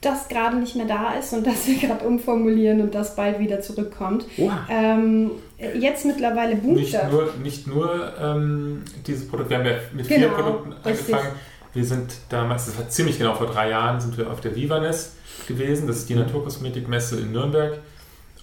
das 0.00 0.28
gerade 0.28 0.56
nicht 0.56 0.76
mehr 0.76 0.86
da 0.86 1.12
ist 1.12 1.32
und 1.32 1.46
das 1.46 1.66
wir 1.66 1.76
gerade 1.76 2.06
umformulieren 2.06 2.80
und 2.80 2.94
das 2.94 3.16
bald 3.16 3.38
wieder 3.38 3.60
zurückkommt. 3.60 4.24
Wow. 4.36 4.52
Ähm, 4.70 5.30
jetzt 5.74 6.06
mittlerweile 6.06 6.56
boomt 6.56 6.76
Nicht 6.76 6.96
nur, 7.10 7.34
nicht 7.42 7.66
nur 7.66 8.12
ähm, 8.20 8.82
dieses 9.06 9.28
Produkt, 9.28 9.50
wir 9.50 9.58
haben 9.58 9.66
ja 9.66 9.74
mit 9.92 10.08
genau, 10.08 10.20
vier 10.20 10.28
Produkten 10.28 10.72
richtig. 10.72 11.14
angefangen. 11.14 11.36
Wir 11.72 11.84
sind 11.84 12.14
damals, 12.30 12.66
das 12.66 12.78
war 12.78 12.88
ziemlich 12.88 13.18
genau 13.18 13.34
vor 13.34 13.46
drei 13.46 13.70
Jahren, 13.70 14.00
sind 14.00 14.16
wir 14.18 14.30
auf 14.30 14.40
der 14.40 14.56
Vivanes 14.56 15.12
gewesen. 15.46 15.86
Das 15.86 15.98
ist 15.98 16.08
die 16.08 16.14
Naturkosmetikmesse 16.14 17.20
in 17.20 17.32
Nürnberg. 17.32 17.78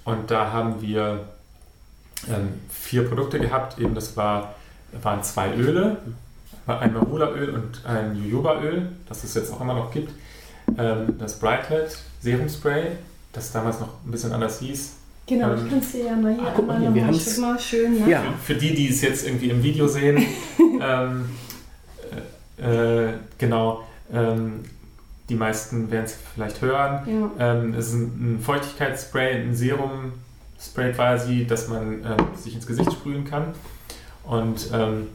Und 0.05 0.31
da 0.31 0.51
haben 0.53 0.81
wir 0.81 1.25
ähm, 2.29 2.53
vier 2.69 3.05
Produkte 3.07 3.39
gehabt. 3.39 3.79
Eben 3.79 3.95
das 3.95 4.15
war, 4.15 4.55
waren 5.01 5.23
zwei 5.23 5.53
Öle, 5.53 5.97
ein 6.67 6.93
Marula-Öl 6.93 7.49
und 7.49 7.85
ein 7.85 8.15
Jojoba-Öl, 8.15 8.89
das 9.09 9.23
es 9.23 9.33
jetzt 9.33 9.51
auch 9.51 9.59
immer 9.59 9.73
noch 9.73 9.91
gibt. 9.91 10.11
Ähm, 10.77 11.17
das 11.17 11.39
Brighthead 11.39 11.97
Serum 12.21 12.49
Spray, 12.49 12.91
das 13.33 13.51
damals 13.51 13.79
noch 13.79 14.03
ein 14.05 14.11
bisschen 14.11 14.31
anders 14.31 14.59
hieß. 14.59 14.93
Genau, 15.27 15.51
ähm, 15.51 15.65
ich 15.65 15.69
kann 15.69 15.79
es 15.79 15.91
dir 15.91 16.05
ja 16.05 16.15
mal 16.15 16.33
hier 16.33 16.43
ah, 16.43 16.53
guck 16.55 16.67
mal, 16.67 16.79
hier, 16.79 16.93
wir 16.93 17.41
mal 17.41 17.59
schön. 17.59 17.99
Ne? 17.99 18.09
Ja. 18.09 18.21
Für, 18.21 18.53
für, 18.53 18.59
die, 18.59 18.73
die 18.73 18.89
es 18.89 19.01
jetzt 19.01 19.25
irgendwie 19.25 19.49
im 19.49 19.61
Video 19.61 19.87
sehen, 19.87 20.17
ähm, 20.81 21.29
äh, 22.57 23.13
genau, 23.37 23.83
ähm, 24.11 24.63
die 25.29 25.35
meisten 25.35 25.91
werden 25.91 26.05
es 26.05 26.17
vielleicht 26.33 26.61
hören. 26.61 27.31
Ja. 27.39 27.53
Ähm, 27.53 27.73
es 27.73 27.87
ist 27.87 27.93
ein, 27.93 28.35
ein 28.35 28.39
Feuchtigkeitsspray, 28.39 29.41
ein 29.41 29.55
Serum-Spray 29.55 30.93
quasi, 30.93 31.45
das 31.45 31.67
man 31.67 32.05
ähm, 32.05 32.27
sich 32.35 32.55
ins 32.55 32.65
Gesicht 32.65 32.91
sprühen 32.93 33.25
kann. 33.25 33.53
Und 34.23 34.69
ähm, 34.73 35.07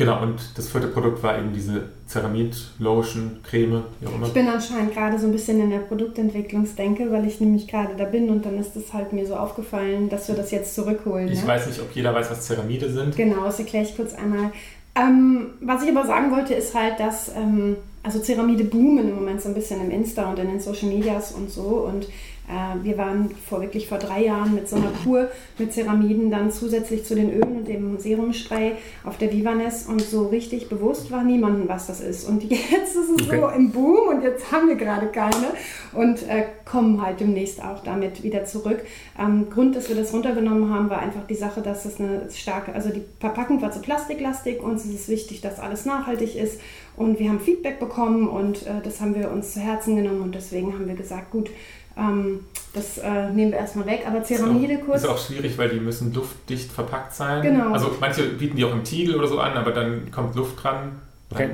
Genau, 0.00 0.22
und 0.22 0.40
das 0.56 0.70
vierte 0.70 0.86
Produkt 0.86 1.22
war 1.22 1.38
eben 1.38 1.52
diese 1.52 1.82
Ceramid-Lotion, 2.08 3.40
Creme, 3.42 3.82
wie 4.00 4.06
auch 4.06 4.14
immer. 4.14 4.28
Ich 4.28 4.32
bin 4.32 4.48
anscheinend 4.48 4.94
gerade 4.94 5.18
so 5.18 5.26
ein 5.26 5.32
bisschen 5.32 5.60
in 5.60 5.68
der 5.68 5.80
Produktentwicklungsdenke, 5.80 7.12
weil 7.12 7.26
ich 7.26 7.38
nämlich 7.38 7.68
gerade 7.68 7.94
da 7.98 8.04
bin 8.04 8.30
und 8.30 8.46
dann 8.46 8.58
ist 8.58 8.74
es 8.76 8.94
halt 8.94 9.12
mir 9.12 9.26
so 9.26 9.36
aufgefallen, 9.36 10.08
dass 10.08 10.26
wir 10.28 10.34
das 10.34 10.52
jetzt 10.52 10.74
zurückholen. 10.74 11.28
Ich 11.30 11.42
ne? 11.42 11.48
weiß 11.48 11.66
nicht, 11.66 11.82
ob 11.82 11.94
jeder 11.94 12.14
weiß, 12.14 12.30
was 12.30 12.46
Ceramide 12.46 12.90
sind. 12.90 13.14
Genau, 13.14 13.44
das 13.44 13.58
erkläre 13.58 13.84
ich 13.84 13.94
kurz 13.94 14.14
einmal. 14.14 14.52
Ähm, 14.94 15.50
was 15.60 15.82
ich 15.82 15.90
aber 15.94 16.06
sagen 16.06 16.30
wollte, 16.30 16.54
ist 16.54 16.74
halt, 16.74 16.98
dass 16.98 17.30
ähm, 17.36 17.76
also 18.02 18.20
Ceramide 18.20 18.64
boomen 18.64 19.06
im 19.06 19.16
Moment 19.16 19.42
so 19.42 19.50
ein 19.50 19.54
bisschen 19.54 19.82
im 19.82 19.90
Insta 19.90 20.30
und 20.30 20.38
in 20.38 20.48
den 20.48 20.60
Social 20.60 20.88
Medias 20.88 21.32
und 21.32 21.50
so 21.50 21.90
und 21.92 22.08
wir 22.82 22.98
waren 22.98 23.30
vor 23.48 23.60
wirklich 23.60 23.88
vor 23.88 23.98
drei 23.98 24.24
Jahren 24.24 24.54
mit 24.54 24.68
so 24.68 24.76
einer 24.76 24.92
Kur 25.04 25.28
mit 25.58 25.72
Ceramiden 25.72 26.30
dann 26.30 26.50
zusätzlich 26.50 27.04
zu 27.04 27.14
den 27.14 27.32
Ölen 27.32 27.58
und 27.58 27.68
dem 27.68 27.98
Serumspray 27.98 28.72
auf 29.04 29.18
der 29.18 29.32
Vivanes 29.32 29.86
und 29.86 30.00
so 30.00 30.28
richtig 30.28 30.68
bewusst 30.68 31.10
war 31.10 31.22
niemandem, 31.22 31.68
was 31.68 31.86
das 31.86 32.00
ist. 32.00 32.28
Und 32.28 32.42
jetzt 32.50 32.96
ist 32.96 33.10
es 33.20 33.28
okay. 33.28 33.40
so 33.40 33.48
im 33.48 33.72
Boom 33.72 34.08
und 34.08 34.22
jetzt 34.22 34.50
haben 34.50 34.68
wir 34.68 34.76
gerade 34.76 35.06
keine 35.08 35.52
und 35.92 36.28
äh, 36.28 36.44
kommen 36.64 37.02
halt 37.02 37.20
demnächst 37.20 37.62
auch 37.62 37.82
damit 37.82 38.22
wieder 38.22 38.44
zurück. 38.44 38.80
Ähm, 39.18 39.48
Grund, 39.50 39.76
dass 39.76 39.88
wir 39.88 39.96
das 39.96 40.12
runtergenommen 40.12 40.72
haben, 40.72 40.90
war 40.90 41.00
einfach 41.00 41.26
die 41.26 41.34
Sache, 41.34 41.62
dass 41.62 41.84
es 41.84 42.00
eine 42.00 42.30
starke, 42.30 42.72
also 42.72 42.90
die 42.90 43.02
Verpackung 43.18 43.62
war 43.62 43.70
zu 43.70 43.80
plastiklastig, 43.80 44.62
uns 44.62 44.84
ist 44.84 44.94
es 44.94 45.08
wichtig, 45.08 45.40
dass 45.40 45.58
alles 45.58 45.84
nachhaltig 45.84 46.36
ist 46.36 46.60
und 47.00 47.18
wir 47.18 47.30
haben 47.30 47.40
Feedback 47.40 47.80
bekommen 47.80 48.28
und 48.28 48.66
äh, 48.66 48.82
das 48.84 49.00
haben 49.00 49.14
wir 49.14 49.30
uns 49.30 49.54
zu 49.54 49.60
Herzen 49.60 49.96
genommen 49.96 50.20
und 50.20 50.34
deswegen 50.34 50.74
haben 50.74 50.86
wir 50.86 50.94
gesagt, 50.94 51.30
gut, 51.30 51.48
ähm, 51.96 52.40
das 52.74 52.98
äh, 52.98 53.30
nehmen 53.30 53.52
wir 53.52 53.58
erstmal 53.58 53.86
weg. 53.86 54.04
Aber 54.06 54.22
Ceramide 54.22 54.78
kurz. 54.78 55.02
Ist 55.02 55.08
auch 55.08 55.18
schwierig, 55.18 55.56
weil 55.56 55.70
die 55.70 55.80
müssen 55.80 56.12
luftdicht 56.12 56.70
verpackt 56.70 57.14
sein. 57.14 57.40
Genau. 57.42 57.72
Also 57.72 57.90
manche 58.00 58.24
bieten 58.24 58.56
die 58.56 58.64
auch 58.66 58.72
im 58.72 58.84
Tiegel 58.84 59.16
oder 59.16 59.28
so 59.28 59.40
an, 59.40 59.54
aber 59.54 59.72
dann 59.72 60.10
kommt 60.10 60.34
Luft 60.34 60.62
dran, 60.62 61.00
okay. 61.30 61.48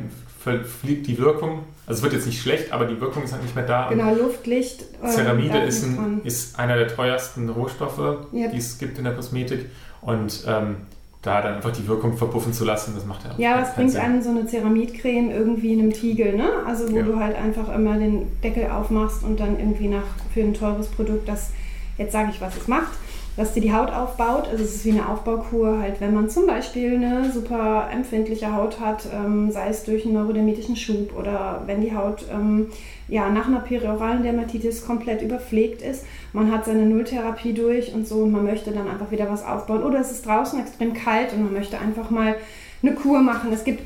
dann 0.44 0.64
fliegt 0.64 1.06
die 1.06 1.16
Wirkung. 1.16 1.60
Also 1.86 1.98
es 1.98 2.02
wird 2.02 2.14
jetzt 2.14 2.26
nicht 2.26 2.42
schlecht, 2.42 2.72
aber 2.72 2.86
die 2.86 3.00
Wirkung 3.00 3.22
ist 3.22 3.32
halt 3.32 3.44
nicht 3.44 3.54
mehr 3.54 3.66
da. 3.66 3.88
Genau, 3.88 4.16
Luft, 4.16 4.48
Licht. 4.48 4.84
Äh, 5.00 5.08
Ceramide 5.08 5.58
ist, 5.58 5.84
ein, 5.84 6.22
ist 6.24 6.58
einer 6.58 6.76
der 6.76 6.88
teuersten 6.88 7.48
Rohstoffe, 7.48 8.26
yep. 8.32 8.50
die 8.50 8.58
es 8.58 8.78
gibt 8.78 8.98
in 8.98 9.04
der 9.04 9.14
Kosmetik. 9.14 9.66
Und 10.00 10.44
ähm, 10.48 10.78
da 11.26 11.42
dann 11.42 11.54
einfach 11.54 11.72
die 11.72 11.86
Wirkung 11.88 12.16
verpuffen 12.16 12.52
zu 12.52 12.64
lassen, 12.64 12.92
das 12.94 13.04
macht 13.04 13.24
ja 13.24 13.32
auch 13.32 13.38
Ja, 13.38 13.60
was 13.60 13.74
bringt 13.74 13.90
Sinn. 13.92 14.00
einem 14.00 14.22
so 14.22 14.30
eine 14.30 14.46
Ceramidcreme 14.46 15.30
irgendwie 15.30 15.72
in 15.72 15.80
einem 15.80 15.92
Tiegel, 15.92 16.36
ne? 16.36 16.48
Also 16.66 16.90
wo 16.90 16.96
ja. 16.96 17.02
du 17.02 17.18
halt 17.18 17.36
einfach 17.36 17.74
immer 17.74 17.98
den 17.98 18.26
Deckel 18.42 18.70
aufmachst 18.70 19.22
und 19.24 19.40
dann 19.40 19.58
irgendwie 19.58 19.88
nach 19.88 20.04
für 20.32 20.40
ein 20.40 20.54
teures 20.54 20.86
Produkt, 20.88 21.28
das, 21.28 21.50
jetzt 21.98 22.12
sage 22.12 22.30
ich, 22.32 22.40
was 22.40 22.56
es 22.56 22.68
macht, 22.68 22.92
dass 23.36 23.52
dir 23.52 23.60
die 23.60 23.72
Haut 23.72 23.90
aufbaut. 23.90 24.48
Also 24.50 24.64
es 24.64 24.76
ist 24.76 24.84
wie 24.84 24.92
eine 24.92 25.08
Aufbaukur, 25.08 25.78
halt 25.80 26.00
wenn 26.00 26.14
man 26.14 26.28
zum 26.28 26.46
Beispiel 26.46 26.94
eine 26.94 27.30
super 27.30 27.88
empfindliche 27.92 28.54
Haut 28.54 28.80
hat, 28.80 29.06
ähm, 29.12 29.50
sei 29.50 29.68
es 29.68 29.84
durch 29.84 30.04
einen 30.04 30.14
neurodermitischen 30.14 30.76
Schub 30.76 31.16
oder 31.18 31.62
wenn 31.66 31.80
die 31.80 31.94
Haut 31.94 32.24
ähm, 32.32 32.68
ja, 33.08 33.28
nach 33.28 33.46
einer 33.46 33.60
perioralen 33.60 34.22
Dermatitis 34.22 34.84
komplett 34.84 35.22
überpflegt 35.22 35.82
ist. 35.82 36.04
Man 36.32 36.50
hat 36.50 36.64
seine 36.64 36.86
Nulltherapie 36.86 37.52
durch 37.52 37.94
und 37.94 38.06
so 38.06 38.22
und 38.22 38.32
man 38.32 38.44
möchte 38.44 38.72
dann 38.72 38.88
einfach 38.88 39.10
wieder 39.10 39.30
was 39.30 39.44
aufbauen. 39.44 39.84
Oder 39.84 40.00
es 40.00 40.10
ist 40.10 40.26
draußen 40.26 40.58
extrem 40.58 40.94
kalt 40.94 41.32
und 41.32 41.44
man 41.44 41.52
möchte 41.52 41.78
einfach 41.78 42.10
mal 42.10 42.34
eine 42.82 42.94
Kur 42.94 43.20
machen. 43.20 43.52
Es 43.52 43.64
gibt, 43.64 43.82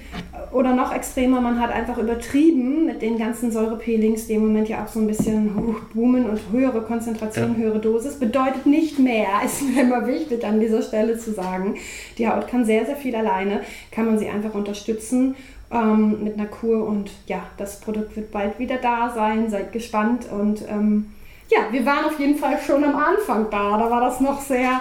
oder 0.53 0.75
noch 0.75 0.95
extremer, 0.95 1.41
man 1.41 1.61
hat 1.61 1.71
einfach 1.71 1.99
übertrieben 1.99 2.87
mit 2.87 3.03
den 3.03 3.19
ganzen 3.19 3.53
Säurepeelings, 3.53 4.27
die 4.27 4.35
im 4.35 4.47
Moment 4.47 4.69
ja 4.69 4.85
auch 4.85 4.89
so 4.89 5.01
ein 5.01 5.07
bisschen 5.07 5.57
uh, 5.57 5.75
boomen 5.95 6.29
und 6.29 6.41
höhere 6.51 6.83
Konzentration, 6.83 7.55
ja. 7.57 7.65
höhere 7.65 7.79
Dosis. 7.79 8.19
Bedeutet 8.19 8.67
nicht 8.67 8.99
mehr, 8.99 9.29
ist 9.45 9.63
mir 9.63 9.83
immer 9.83 10.07
wichtig 10.07 10.45
an 10.45 10.61
dieser 10.61 10.83
Stelle 10.83 11.19
zu 11.19 11.33
sagen. 11.33 11.77
Die 12.19 12.29
Haut 12.29 12.49
kann 12.49 12.65
sehr, 12.65 12.85
sehr 12.85 12.97
viel 12.97 13.15
alleine, 13.15 13.61
kann 13.91 14.07
man 14.07 14.19
sie 14.19 14.29
einfach 14.29 14.55
unterstützen 14.55 15.37
ähm, 15.71 16.25
mit 16.25 16.35
einer 16.35 16.47
Kur 16.47 16.87
und 16.87 17.11
ja, 17.27 17.43
das 17.57 17.81
Produkt 17.81 18.17
wird 18.17 18.31
bald 18.33 18.59
wieder 18.59 18.77
da 18.77 19.13
sein, 19.15 19.49
seid 19.51 19.73
gespannt 19.73 20.27
und 20.31 20.63
ähm, 20.69 21.13
ja, 21.49 21.59
wir 21.73 21.85
waren 21.85 22.05
auf 22.05 22.19
jeden 22.19 22.37
Fall 22.37 22.59
schon 22.65 22.85
am 22.85 22.97
Anfang 22.97 23.47
da, 23.51 23.77
da 23.79 23.91
war 23.91 24.01
das 24.01 24.21
noch 24.21 24.41
sehr 24.41 24.81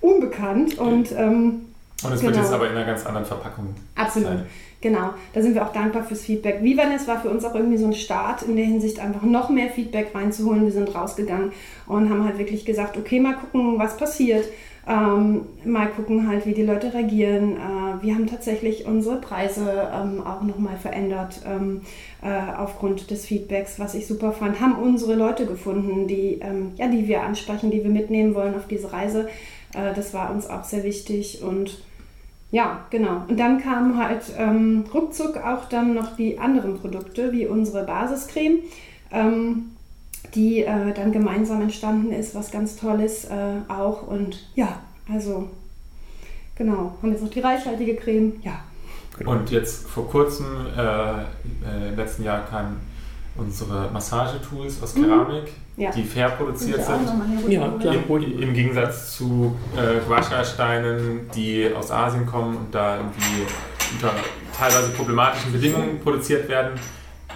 unbekannt 0.00 0.78
und 0.78 1.12
ähm, 1.12 1.66
und 2.02 2.12
es 2.12 2.20
genau. 2.20 2.32
wird 2.32 2.44
jetzt 2.44 2.52
aber 2.52 2.70
in 2.70 2.76
einer 2.76 2.86
ganz 2.86 3.04
anderen 3.06 3.26
Verpackung. 3.26 3.74
Absolut. 3.94 4.28
Sein. 4.28 4.46
Genau, 4.80 5.10
da 5.34 5.42
sind 5.42 5.54
wir 5.54 5.66
auch 5.66 5.72
dankbar 5.74 6.04
fürs 6.04 6.22
Feedback. 6.22 6.62
Vivanes 6.62 7.06
war 7.06 7.20
für 7.20 7.28
uns 7.28 7.44
auch 7.44 7.54
irgendwie 7.54 7.76
so 7.76 7.84
ein 7.84 7.92
Start 7.92 8.42
in 8.42 8.56
der 8.56 8.64
Hinsicht, 8.64 8.98
einfach 8.98 9.22
noch 9.22 9.50
mehr 9.50 9.68
Feedback 9.68 10.14
reinzuholen. 10.14 10.64
Wir 10.64 10.72
sind 10.72 10.94
rausgegangen 10.94 11.52
und 11.86 12.08
haben 12.08 12.24
halt 12.24 12.38
wirklich 12.38 12.64
gesagt, 12.64 12.96
okay, 12.96 13.20
mal 13.20 13.34
gucken, 13.34 13.78
was 13.78 13.98
passiert. 13.98 14.46
Ähm, 14.88 15.42
mal 15.64 15.88
gucken 15.88 16.26
halt, 16.26 16.46
wie 16.46 16.54
die 16.54 16.62
Leute 16.62 16.94
reagieren. 16.94 17.56
Äh, 17.56 18.02
wir 18.02 18.14
haben 18.14 18.26
tatsächlich 18.26 18.86
unsere 18.86 19.20
Preise 19.20 19.90
ähm, 19.92 20.26
auch 20.26 20.42
nochmal 20.42 20.78
verändert 20.78 21.42
ähm, 21.46 21.82
äh, 22.22 22.56
aufgrund 22.56 23.10
des 23.10 23.26
Feedbacks, 23.26 23.78
was 23.78 23.94
ich 23.94 24.06
super 24.06 24.32
fand. 24.32 24.60
Haben 24.60 24.78
unsere 24.78 25.14
Leute 25.14 25.44
gefunden, 25.44 26.08
die, 26.08 26.40
ähm, 26.40 26.72
ja, 26.76 26.88
die 26.88 27.06
wir 27.06 27.22
ansprechen, 27.22 27.70
die 27.70 27.84
wir 27.84 27.90
mitnehmen 27.90 28.34
wollen 28.34 28.54
auf 28.54 28.66
diese 28.66 28.90
Reise. 28.90 29.28
Äh, 29.74 29.94
das 29.94 30.14
war 30.14 30.30
uns 30.30 30.48
auch 30.48 30.64
sehr 30.64 30.82
wichtig 30.82 31.42
und 31.42 31.82
ja, 32.50 32.84
genau. 32.90 33.24
Und 33.28 33.38
dann 33.38 33.60
kamen 33.60 33.96
halt 33.96 34.22
ähm, 34.36 34.84
ruckzuck 34.92 35.36
auch 35.36 35.68
dann 35.68 35.94
noch 35.94 36.16
die 36.16 36.38
anderen 36.38 36.78
Produkte, 36.78 37.32
wie 37.32 37.46
unsere 37.46 37.84
Basiscreme, 37.84 38.58
ähm, 39.12 39.70
die 40.34 40.62
äh, 40.62 40.92
dann 40.92 41.12
gemeinsam 41.12 41.62
entstanden 41.62 42.12
ist, 42.12 42.34
was 42.34 42.50
ganz 42.50 42.76
toll 42.76 43.00
ist 43.00 43.30
äh, 43.30 43.60
auch. 43.68 44.06
Und 44.06 44.46
ja, 44.56 44.80
also 45.12 45.48
genau. 46.56 46.96
Haben 47.00 47.12
jetzt 47.12 47.22
noch 47.22 47.30
die 47.30 47.40
reichhaltige 47.40 47.94
Creme, 47.96 48.34
ja. 48.42 48.60
Und 49.24 49.50
jetzt 49.50 49.86
vor 49.86 50.08
kurzem, 50.08 50.46
äh, 50.76 50.80
äh 50.82 51.88
im 51.90 51.96
letzten 51.96 52.24
Jahr 52.24 52.46
kamen 52.46 52.80
unsere 53.36 53.90
Massagetools 53.90 54.82
aus. 54.82 54.94
Keramik, 54.94 55.44
mhm. 55.76 55.82
ja. 55.82 55.90
die 55.90 56.02
fair 56.02 56.30
produziert 56.30 56.84
sind. 56.84 57.48
Ja, 57.48 57.68
klar. 57.68 57.94
Im, 57.94 58.42
Im, 58.42 58.54
Gegensatz 58.54 59.16
zu 59.16 59.56
äh, 59.76 60.00
Guasha-Steinen, 60.06 61.30
die 61.34 61.70
aus 61.74 61.90
Asien 61.90 62.26
kommen 62.26 62.56
und 62.56 62.74
da 62.74 62.96
irgendwie 62.96 63.46
unter 63.92 64.12
teilweise 64.56 64.90
problematischen 64.90 65.52
Bedingungen 65.52 66.00
produziert 66.00 66.48
werden, 66.48 66.78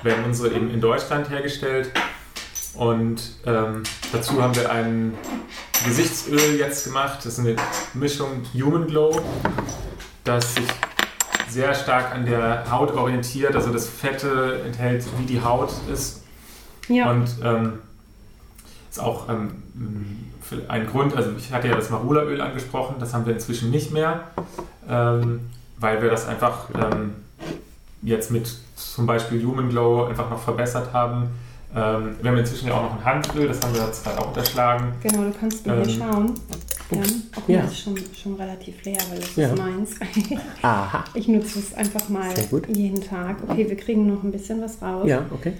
werden 0.02 0.24
unsere 0.24 0.54
eben 0.54 0.70
in 0.70 0.80
Deutschland 0.80 1.30
hergestellt. 1.30 1.90
Und 2.74 3.36
ähm, 3.46 3.84
dazu 4.12 4.42
haben 4.42 4.54
wir 4.56 4.70
ein 4.70 5.14
Gesichtsöl 5.84 6.58
jetzt 6.58 6.84
gemacht. 6.84 7.18
Das 7.18 7.38
ist 7.38 7.38
eine 7.38 7.56
Mischung 7.94 8.42
Human 8.52 8.86
Glow, 8.86 9.20
das 10.24 10.54
sich 10.54 10.64
sehr 11.54 11.74
stark 11.74 12.12
an 12.14 12.26
der 12.26 12.70
Haut 12.70 12.92
orientiert. 12.92 13.54
Also 13.54 13.72
das 13.72 13.88
Fette 13.88 14.60
enthält, 14.66 15.04
wie 15.18 15.24
die 15.24 15.40
Haut 15.42 15.72
ist. 15.90 16.22
Ja. 16.88 17.10
Und 17.10 17.28
ähm, 17.42 17.78
ist 18.90 19.00
auch 19.00 19.28
ähm, 19.28 19.62
ein 20.68 20.86
Grund, 20.86 21.16
also 21.16 21.30
ich 21.38 21.52
hatte 21.52 21.68
ja 21.68 21.74
das 21.74 21.90
Marula-Öl 21.90 22.40
angesprochen, 22.40 22.96
das 23.00 23.14
haben 23.14 23.24
wir 23.26 23.32
inzwischen 23.32 23.70
nicht 23.70 23.92
mehr, 23.92 24.20
ähm, 24.88 25.40
weil 25.78 26.02
wir 26.02 26.10
das 26.10 26.28
einfach 26.28 26.68
ähm, 26.74 27.14
jetzt 28.02 28.30
mit 28.30 28.54
zum 28.76 29.06
Beispiel 29.06 29.44
Human 29.44 29.68
Glow 29.70 30.04
einfach 30.04 30.28
noch 30.30 30.40
verbessert 30.40 30.92
haben. 30.92 31.28
Ähm, 31.74 32.16
wir 32.20 32.30
haben 32.30 32.38
inzwischen 32.38 32.68
ja 32.68 32.74
auch 32.74 32.82
noch 32.82 32.98
ein 32.98 33.04
Handöl, 33.04 33.48
das 33.48 33.60
haben 33.62 33.74
wir 33.74 33.82
jetzt 33.82 34.04
gerade 34.04 34.20
auch 34.20 34.28
unterschlagen. 34.28 34.92
Genau, 35.02 35.24
du 35.24 35.32
kannst 35.40 35.66
mal 35.66 35.82
hier 35.82 35.94
Ähm, 35.94 36.12
schauen. 36.12 36.34
Ja, 36.98 37.40
auch 37.42 37.48
Ja. 37.48 37.60
ist 37.64 37.78
schon, 37.80 37.94
schon 38.20 38.34
relativ 38.34 38.84
leer, 38.84 38.98
weil 39.10 39.18
das 39.20 39.36
Ja. 39.36 39.48
ist 39.48 39.58
meins. 39.58 39.90
Aha. 40.62 41.04
Ich 41.14 41.28
nutze 41.28 41.58
es 41.58 41.74
einfach 41.74 42.08
mal 42.08 42.32
jeden 42.68 43.00
Tag. 43.02 43.36
Okay, 43.48 43.68
wir 43.68 43.76
kriegen 43.76 44.06
noch 44.06 44.22
ein 44.22 44.32
bisschen 44.32 44.60
was 44.60 44.80
raus. 44.82 45.06
Ja, 45.08 45.26
okay. 45.32 45.52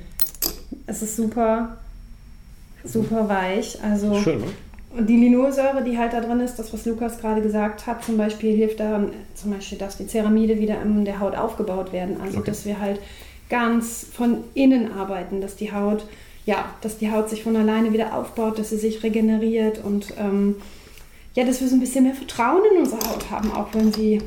Es 0.87 1.03
ist 1.03 1.17
super, 1.17 1.77
super 2.85 3.29
weich. 3.29 3.79
Also 3.83 4.15
Schön, 4.21 4.41
ne? 4.41 4.47
Und 4.97 5.09
die 5.09 5.17
Linolsäure, 5.17 5.83
die 5.83 5.99
halt 5.99 6.13
da 6.13 6.21
drin 6.21 6.39
ist, 6.41 6.57
das, 6.57 6.73
was 6.73 6.87
Lukas 6.87 7.19
gerade 7.19 7.43
gesagt 7.43 7.87
hat, 7.87 8.05
zum 8.05 8.17
Beispiel 8.17 8.55
hilft 8.55 8.79
daran, 8.79 9.11
zum 9.35 9.51
Beispiel, 9.51 9.77
dass 9.77 9.97
die 9.97 10.07
Ceramide 10.07 10.61
wieder 10.61 10.81
in 10.83 11.05
der 11.05 11.19
Haut 11.19 11.35
aufgebaut 11.37 11.93
werden. 11.93 12.21
Also, 12.23 12.39
Okay. 12.39 12.47
dass 12.51 12.65
wir 12.65 12.79
halt 12.81 13.01
ganz 13.51 14.07
von 14.13 14.45
innen 14.55 14.93
arbeiten, 14.93 15.41
dass 15.41 15.57
die 15.57 15.73
Haut, 15.73 16.07
ja, 16.47 16.67
dass 16.81 16.99
die 16.99 17.11
Haut 17.11 17.29
sich 17.29 17.43
von 17.43 17.57
alleine 17.57 17.93
wieder 17.93 18.17
aufbaut, 18.17 18.59
dass 18.59 18.71
sie 18.71 18.77
sich 18.79 19.03
regeneriert 19.03 19.83
und 19.83 20.15
ähm, 20.19 20.57
ja, 21.35 21.45
dass 21.45 21.61
wir 21.61 21.69
so 21.69 21.75
ein 21.75 21.81
bisschen 21.81 22.05
mehr 22.05 22.15
Vertrauen 22.15 22.63
in 22.73 22.81
unsere 22.83 23.01
Haut 23.09 23.31
haben, 23.31 23.51
auch 23.53 23.69
wenn 23.73 23.93
sie, 23.93 24.21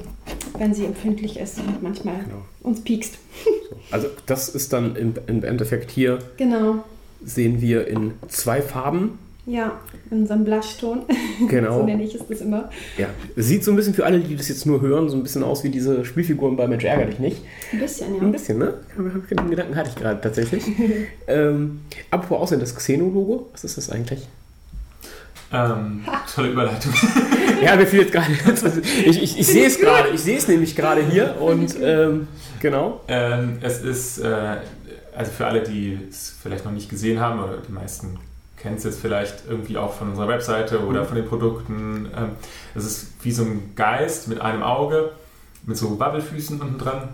wenn 0.58 0.74
sie 0.74 0.86
empfindlich 0.86 1.39
ist 1.39 1.60
und 1.60 1.82
manchmal 1.82 2.15
Genau. 2.24 2.41
uns 2.63 2.82
piekst. 2.82 3.15
So. 3.43 3.76
Also 3.91 4.08
das 4.26 4.50
ist 4.50 4.74
dann 4.74 4.96
im, 4.96 5.13
im 5.28 5.43
Endeffekt 5.43 5.89
hier, 5.91 6.20
Genau. 6.38 6.84
sehen 7.24 7.62
wir 7.62 7.88
in 7.88 8.13
zwei 8.28 8.62
Farben. 8.62 9.20
Ja, 9.46 9.80
in 10.12 10.22
unserem 10.24 10.43
Blushton. 10.43 11.04
Genau. 11.48 11.80
so 11.80 11.86
nenne 11.86 12.04
ich 12.04 12.15
es 12.15 12.22
das 12.28 12.41
immer. 12.41 12.70
Ja, 12.98 13.08
sieht 13.38 13.63
so 13.63 13.72
ein 13.72 13.78
bisschen 13.78 13.93
für 13.93 14.06
alle, 14.06 14.20
die 14.20 14.36
das 14.36 14.50
jetzt 14.50 14.65
nur 14.65 14.82
hören, 14.82 15.08
so 15.08 15.15
ein 15.15 15.24
bisschen 15.24 15.43
aus 15.43 15.63
wie 15.63 15.70
diese 15.70 16.04
Spielfiguren 16.04 16.58
bei 16.58 16.67
Mensch 16.67 16.84
ärger 16.84 17.06
dich 17.06 17.20
nicht. 17.20 17.38
Ein 17.72 17.80
bisschen, 17.80 18.15
Ein 18.15 18.24
ja. 18.24 18.30
bisschen, 18.30 18.58
ne? 18.58 18.74
Den 18.98 19.50
Gedanken 19.52 19.76
hatte 19.78 19.89
ich 19.91 19.96
gerade 19.96 20.20
tatsächlich. 20.20 20.63
ähm, 21.28 21.82
apropos 22.12 22.39
aussehen, 22.41 22.60
das 22.60 22.76
Xeno-Logo, 22.76 23.48
was 23.54 23.63
ist 23.63 23.78
das 23.78 23.89
eigentlich? 23.89 24.28
Ähm, 25.51 26.03
tolle 26.36 26.49
Überleitung. 26.49 26.93
Ja, 27.60 27.75
mir 27.75 27.88
fiel 27.88 28.01
jetzt 28.01 28.12
gerade. 28.12 28.27
Ich, 29.05 29.21
ich, 29.21 29.39
ich 29.39 29.47
sehe 29.47 29.65
es 29.65 29.79
gerade, 29.79 30.10
ich 30.10 30.21
sehe 30.21 30.38
es 30.38 30.47
nämlich 30.47 30.75
gerade 30.75 31.01
hier 31.03 31.41
und 31.41 31.75
ähm, 31.81 32.27
genau. 32.60 33.01
Ähm, 33.07 33.57
es 33.62 33.81
ist, 33.81 34.19
äh, 34.19 34.57
also 35.15 35.31
für 35.31 35.47
alle, 35.47 35.63
die 35.63 35.97
es 36.07 36.36
vielleicht 36.41 36.65
noch 36.65 36.71
nicht 36.71 36.88
gesehen 36.88 37.19
haben, 37.19 37.39
oder 37.39 37.57
die 37.67 37.71
meisten 37.71 38.19
kennen 38.57 38.77
es 38.77 38.83
jetzt 38.83 38.99
vielleicht 38.99 39.43
irgendwie 39.49 39.77
auch 39.77 39.93
von 39.93 40.10
unserer 40.10 40.27
Webseite 40.27 40.86
oder 40.86 41.05
von 41.05 41.15
den 41.15 41.25
Produkten. 41.25 42.10
Ähm, 42.15 42.29
es 42.75 42.86
ist 42.86 43.07
wie 43.23 43.31
so 43.31 43.43
ein 43.43 43.71
Geist 43.75 44.27
mit 44.27 44.39
einem 44.39 44.62
Auge, 44.62 45.12
mit 45.65 45.77
so 45.77 45.99
Wabbelfüßen 45.99 46.62
unten 46.62 46.77
dran. 46.77 47.10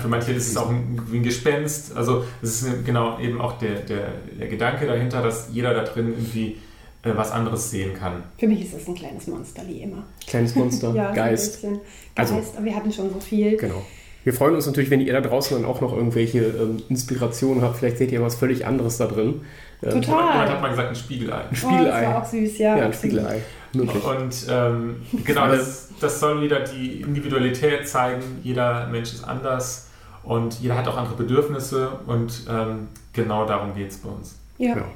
Für 0.00 0.08
manche 0.08 0.32
ist 0.32 0.48
es 0.48 0.56
auch 0.56 0.68
ein, 0.68 1.00
wie 1.10 1.16
ein 1.16 1.22
Gespenst. 1.22 1.96
Also 1.96 2.24
es 2.42 2.62
ist 2.62 2.84
genau 2.84 3.18
eben 3.18 3.40
auch 3.40 3.58
der, 3.58 3.76
der, 3.76 4.08
der 4.38 4.48
Gedanke 4.48 4.86
dahinter, 4.86 5.22
dass 5.22 5.48
jeder 5.50 5.72
da 5.72 5.82
drin 5.82 6.08
irgendwie 6.08 6.58
äh, 7.02 7.10
was 7.16 7.30
anderes 7.32 7.70
sehen 7.70 7.94
kann. 7.94 8.22
Für 8.38 8.46
mich 8.46 8.62
ist 8.64 8.74
das 8.74 8.86
ein 8.88 8.94
kleines 8.94 9.26
Monster, 9.26 9.62
wie 9.66 9.82
immer. 9.82 10.04
Kleines 10.26 10.54
Monster, 10.54 10.92
Ja, 10.94 11.12
Geist. 11.12 11.60
So 11.60 11.66
ein 11.68 11.72
bisschen 11.74 11.86
Geist, 12.14 12.32
Also- 12.32 12.56
aber 12.56 12.64
wir 12.64 12.76
hatten 12.76 12.92
schon 12.92 13.10
so 13.12 13.20
viel. 13.20 13.56
Genau. 13.56 13.82
Wir 14.22 14.34
freuen 14.34 14.54
uns 14.54 14.66
natürlich, 14.66 14.90
wenn 14.90 15.00
ihr 15.00 15.14
da 15.14 15.22
draußen 15.22 15.56
dann 15.56 15.64
auch 15.70 15.80
noch 15.80 15.94
irgendwelche 15.96 16.40
ähm, 16.40 16.82
Inspirationen 16.90 17.62
habt. 17.62 17.78
Vielleicht 17.78 17.96
seht 17.96 18.12
ihr 18.12 18.20
was 18.20 18.34
völlig 18.34 18.66
anderes 18.66 18.98
da 18.98 19.06
drin. 19.06 19.40
Ähm, 19.82 20.02
Total. 20.02 20.32
Jemand 20.32 20.50
hat 20.50 20.60
mal 20.60 20.68
gesagt, 20.68 20.88
ein 20.90 20.94
Spiegelei. 20.94 21.36
Ein 21.36 21.44
Oh, 21.46 21.48
das 21.50 21.58
Spiegelei. 21.58 22.06
war 22.06 22.22
auch 22.22 22.26
süß, 22.26 22.58
ja. 22.58 22.76
ja, 22.76 22.84
ein 22.84 22.92
Spiegelei. 22.92 23.40
Möglich. 23.72 24.04
Und 24.04 24.46
ähm, 24.50 24.96
genau, 25.24 25.48
das, 25.48 25.88
das 26.00 26.20
soll 26.20 26.42
wieder 26.42 26.60
die 26.60 27.00
Individualität 27.00 27.88
zeigen. 27.88 28.20
Jeder 28.42 28.88
Mensch 28.88 29.14
ist 29.14 29.24
anders 29.24 29.88
und 30.22 30.60
jeder 30.60 30.76
hat 30.76 30.86
auch 30.86 30.98
andere 30.98 31.16
Bedürfnisse 31.16 31.88
und 32.06 32.42
ähm, 32.50 32.88
genau 33.14 33.46
darum 33.46 33.74
geht 33.74 33.90
es 33.90 33.96
bei 33.96 34.10
uns. 34.10 34.34
Ja. 34.58 34.74
Genau. 34.74 34.86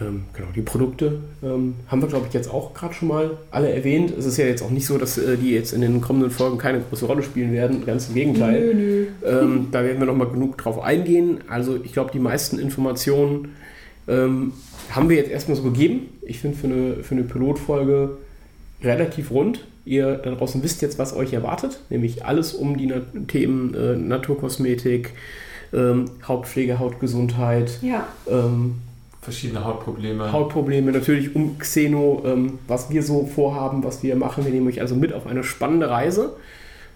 Ähm, 0.00 0.24
genau, 0.32 0.48
die 0.54 0.62
Produkte 0.62 1.20
ähm, 1.42 1.74
haben 1.86 2.02
wir, 2.02 2.08
glaube 2.08 2.26
ich, 2.26 2.34
jetzt 2.34 2.50
auch 2.50 2.74
gerade 2.74 2.94
schon 2.94 3.08
mal 3.08 3.38
alle 3.52 3.72
erwähnt. 3.72 4.12
Es 4.16 4.26
ist 4.26 4.36
ja 4.36 4.44
jetzt 4.44 4.62
auch 4.62 4.70
nicht 4.70 4.86
so, 4.86 4.98
dass 4.98 5.18
äh, 5.18 5.36
die 5.36 5.52
jetzt 5.52 5.72
in 5.72 5.82
den 5.82 6.00
kommenden 6.00 6.30
Folgen 6.30 6.58
keine 6.58 6.80
große 6.80 7.06
Rolle 7.06 7.22
spielen 7.22 7.52
werden. 7.52 7.86
Ganz 7.86 8.08
im 8.08 8.14
Gegenteil. 8.14 8.74
Nö, 8.74 8.74
nö. 8.74 9.06
Ähm, 9.24 9.68
da 9.70 9.84
werden 9.84 10.00
wir 10.00 10.06
noch 10.06 10.16
mal 10.16 10.28
genug 10.28 10.58
drauf 10.58 10.80
eingehen. 10.80 11.38
Also 11.48 11.78
ich 11.82 11.92
glaube, 11.92 12.10
die 12.12 12.18
meisten 12.18 12.58
Informationen 12.58 13.50
ähm, 14.08 14.52
haben 14.90 15.08
wir 15.08 15.16
jetzt 15.16 15.30
erstmal 15.30 15.56
so 15.56 15.62
gegeben. 15.62 16.08
Ich 16.22 16.40
finde 16.40 16.56
für 16.56 16.66
eine, 16.66 16.94
für 17.04 17.14
eine 17.14 17.24
Pilotfolge 17.24 18.16
relativ 18.82 19.30
rund. 19.30 19.64
Ihr 19.84 20.14
da 20.16 20.30
draußen 20.32 20.62
wisst 20.62 20.82
jetzt, 20.82 20.98
was 20.98 21.14
euch 21.14 21.32
erwartet, 21.34 21.80
nämlich 21.90 22.24
alles 22.24 22.54
um 22.54 22.76
die 22.76 22.86
Na 22.86 23.02
Themen 23.28 23.74
äh, 23.74 23.96
Naturkosmetik, 23.96 25.12
ähm, 25.72 26.06
Hautpflege, 26.26 26.78
Hautgesundheit, 26.78 27.78
Ja, 27.82 28.08
ähm, 28.28 28.76
Verschiedene 29.24 29.64
Hautprobleme. 29.64 30.30
Hautprobleme, 30.32 30.92
natürlich 30.92 31.34
um 31.34 31.58
Xeno, 31.58 32.22
ähm, 32.26 32.58
was 32.68 32.90
wir 32.90 33.02
so 33.02 33.26
vorhaben, 33.26 33.82
was 33.82 34.02
wir 34.02 34.14
machen. 34.16 34.44
Wir 34.44 34.52
nehmen 34.52 34.68
euch 34.68 34.80
also 34.80 34.94
mit 34.94 35.12
auf 35.12 35.26
eine 35.26 35.42
spannende 35.42 35.90
Reise 35.90 36.36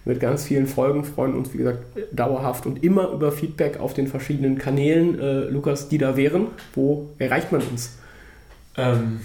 mit 0.05 0.19
ganz 0.21 0.45
vielen 0.45 0.65
Folgen, 0.65 1.03
freuen 1.03 1.35
uns, 1.35 1.53
wie 1.53 1.57
gesagt, 1.59 1.83
dauerhaft 2.11 2.65
und 2.65 2.83
immer 2.83 3.09
über 3.11 3.31
Feedback 3.31 3.79
auf 3.79 3.93
den 3.93 4.07
verschiedenen 4.07 4.57
Kanälen. 4.57 5.19
Äh, 5.19 5.41
Lukas, 5.49 5.89
die 5.89 5.97
da 5.97 6.15
wären, 6.15 6.47
wo 6.73 7.09
erreicht 7.19 7.51
man 7.51 7.61
uns? 7.61 7.97
Ähm, 8.77 9.19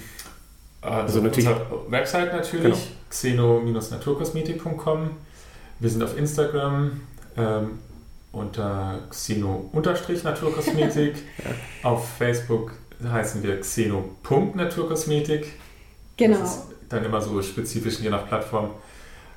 also, 0.81 1.19
Also 1.19 1.21
natürlich- 1.21 1.49
Website 1.89 2.33
natürlich, 2.33 2.63
Genau. 2.63 2.77
xeno-naturkosmetik.com. 3.09 5.09
Wir 5.79 5.89
sind 5.89 6.03
auf 6.03 6.17
Instagram 6.17 7.01
ähm, 7.37 7.79
unter 8.31 8.99
xeno-naturkosmetik. 9.09 11.15
Auf 11.83 12.07
Facebook 12.17 12.73
heißen 13.03 13.43
wir 13.43 13.59
xeno.naturkosmetik. 13.59 15.47
genau. 16.17 16.39
Das 16.39 16.55
ist 16.55 16.63
dann 16.89 17.03
immer 17.03 17.21
so 17.21 17.41
spezifisch 17.41 17.99
je 17.99 18.09
nach 18.09 18.27
Plattform. 18.27 18.69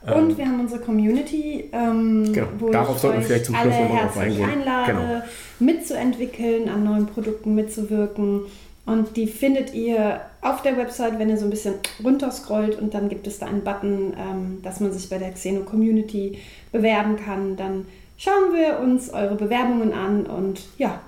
Und 0.02 0.12
Ähm, 0.30 0.36
wir 0.38 0.46
haben 0.46 0.60
unsere 0.60 0.80
Community, 0.80 1.68
ähm, 1.72 2.32
Genau, 2.32 2.46
wo 2.58 2.70
darauf 2.70 2.96
ich 2.96 3.02
sollten 3.02 3.16
wir 3.16 3.20
euch 3.22 3.26
vielleicht 3.26 3.46
zum 3.46 3.54
alle 3.56 3.72
Schluss 3.72 3.82
noch 3.82 3.88
mal 3.94 4.00
drauf 4.02 4.16
herzlich 4.16 4.42
eingehen. 4.44 4.50
einlade, 4.60 4.92
Genau. 4.92 5.22
mitzuentwickeln, 5.58 6.68
an 6.68 6.84
neuen 6.84 7.06
Produkten 7.06 7.54
mitzuwirken. 7.54 8.42
Und 8.86 9.16
die 9.16 9.26
findet 9.26 9.74
ihr 9.74 10.20
auf 10.40 10.62
der 10.62 10.76
Website, 10.78 11.18
wenn 11.18 11.28
ihr 11.28 11.36
so 11.36 11.44
ein 11.44 11.50
bisschen 11.50 11.74
runterscrollt 12.02 12.78
und 12.80 12.94
dann 12.94 13.08
gibt 13.08 13.26
es 13.26 13.38
da 13.38 13.46
einen 13.46 13.62
Button, 13.64 14.14
ähm, 14.18 14.58
dass 14.62 14.80
man 14.80 14.92
sich 14.92 15.10
bei 15.10 15.18
der 15.18 15.32
Xeno 15.32 15.60
Community 15.64 16.38
bewerben 16.72 17.16
kann. 17.16 17.56
Dann 17.56 17.86
schauen 18.16 18.54
wir 18.54 18.78
uns 18.80 19.10
eure 19.10 19.34
Bewerbungen 19.34 19.92
an 19.92 20.24
und 20.26 20.60
ja, 20.78 21.00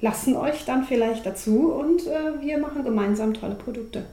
lassen 0.00 0.36
euch 0.36 0.64
dann 0.64 0.84
vielleicht 0.84 1.26
dazu 1.26 1.72
und 1.72 2.06
äh, 2.06 2.40
wir 2.40 2.58
machen 2.58 2.84
gemeinsam 2.84 3.34
tolle 3.34 3.54
Produkte. 3.54 4.04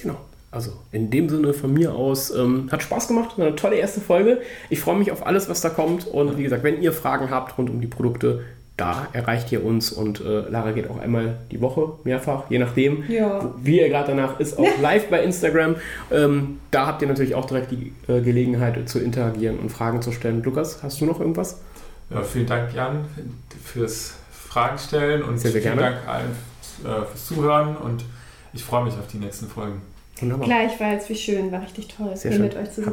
Genau. 0.00 0.16
Also 0.52 0.72
in 0.90 1.10
dem 1.10 1.28
Sinne 1.28 1.52
von 1.54 1.72
mir 1.72 1.94
aus, 1.94 2.34
ähm, 2.34 2.68
hat 2.72 2.82
Spaß 2.82 3.06
gemacht, 3.06 3.36
eine 3.38 3.54
tolle 3.54 3.76
erste 3.76 4.00
Folge. 4.00 4.40
Ich 4.68 4.80
freue 4.80 4.96
mich 4.96 5.12
auf 5.12 5.24
alles, 5.24 5.48
was 5.48 5.60
da 5.60 5.68
kommt. 5.68 6.08
Und 6.08 6.38
wie 6.38 6.42
gesagt, 6.42 6.64
wenn 6.64 6.82
ihr 6.82 6.92
Fragen 6.92 7.30
habt 7.30 7.56
rund 7.56 7.70
um 7.70 7.80
die 7.80 7.86
Produkte, 7.86 8.42
da 8.76 9.06
erreicht 9.12 9.52
ihr 9.52 9.64
uns. 9.64 9.92
Und 9.92 10.20
äh, 10.20 10.48
Lara 10.48 10.72
geht 10.72 10.90
auch 10.90 10.98
einmal 10.98 11.36
die 11.52 11.60
Woche, 11.60 11.92
mehrfach, 12.02 12.50
je 12.50 12.58
nachdem. 12.58 13.04
Ja. 13.08 13.54
Wie 13.62 13.78
ihr 13.78 13.88
gerade 13.88 14.08
danach 14.08 14.40
ist, 14.40 14.58
auch 14.58 14.66
live 14.80 15.08
bei 15.08 15.22
Instagram. 15.22 15.76
Ähm, 16.10 16.58
da 16.72 16.86
habt 16.86 17.02
ihr 17.02 17.08
natürlich 17.08 17.36
auch 17.36 17.44
direkt 17.44 17.70
die 17.70 17.92
äh, 18.08 18.20
Gelegenheit 18.20 18.88
zu 18.88 18.98
interagieren 18.98 19.58
und 19.60 19.70
Fragen 19.70 20.02
zu 20.02 20.10
stellen. 20.10 20.42
Lukas, 20.42 20.82
hast 20.82 21.00
du 21.00 21.06
noch 21.06 21.20
irgendwas? 21.20 21.60
ja, 22.10 22.22
vielen 22.22 22.46
Dank, 22.46 22.74
Jan, 22.74 23.04
fürs 23.64 24.14
Fragen 24.50 24.78
stellen 24.78 25.22
und 25.22 25.38
Sehr, 25.38 25.52
sehr 25.52 25.62
vielen 25.62 25.78
gerne. 25.78 25.96
Dank 25.96 26.08
allen 26.08 26.30
äh, 26.84 27.06
fürs 27.06 27.26
Zuhören 27.26 27.76
und 27.76 28.04
ich 28.52 28.64
freue 28.64 28.84
mich 28.84 28.94
auf 28.94 29.06
die 29.06 29.18
nächsten 29.18 29.48
Folgen. 29.48 29.80
Wunderbar. 30.20 30.46
Gleichfalls, 30.46 31.08
wie 31.08 31.14
schön, 31.14 31.52
war 31.52 31.62
richtig 31.62 31.88
toll, 31.88 32.16
Sehr 32.16 32.32
hier 32.32 32.40
schön. 32.40 32.48
mit 32.48 32.56
euch 32.56 32.72
zu 32.72 32.82
schön. 32.82 32.92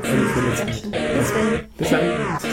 Bis 0.91 1.33
dann. 1.33 1.65
Bis 1.77 1.89
dann. 1.89 1.99
Tschüss. 2.39 2.51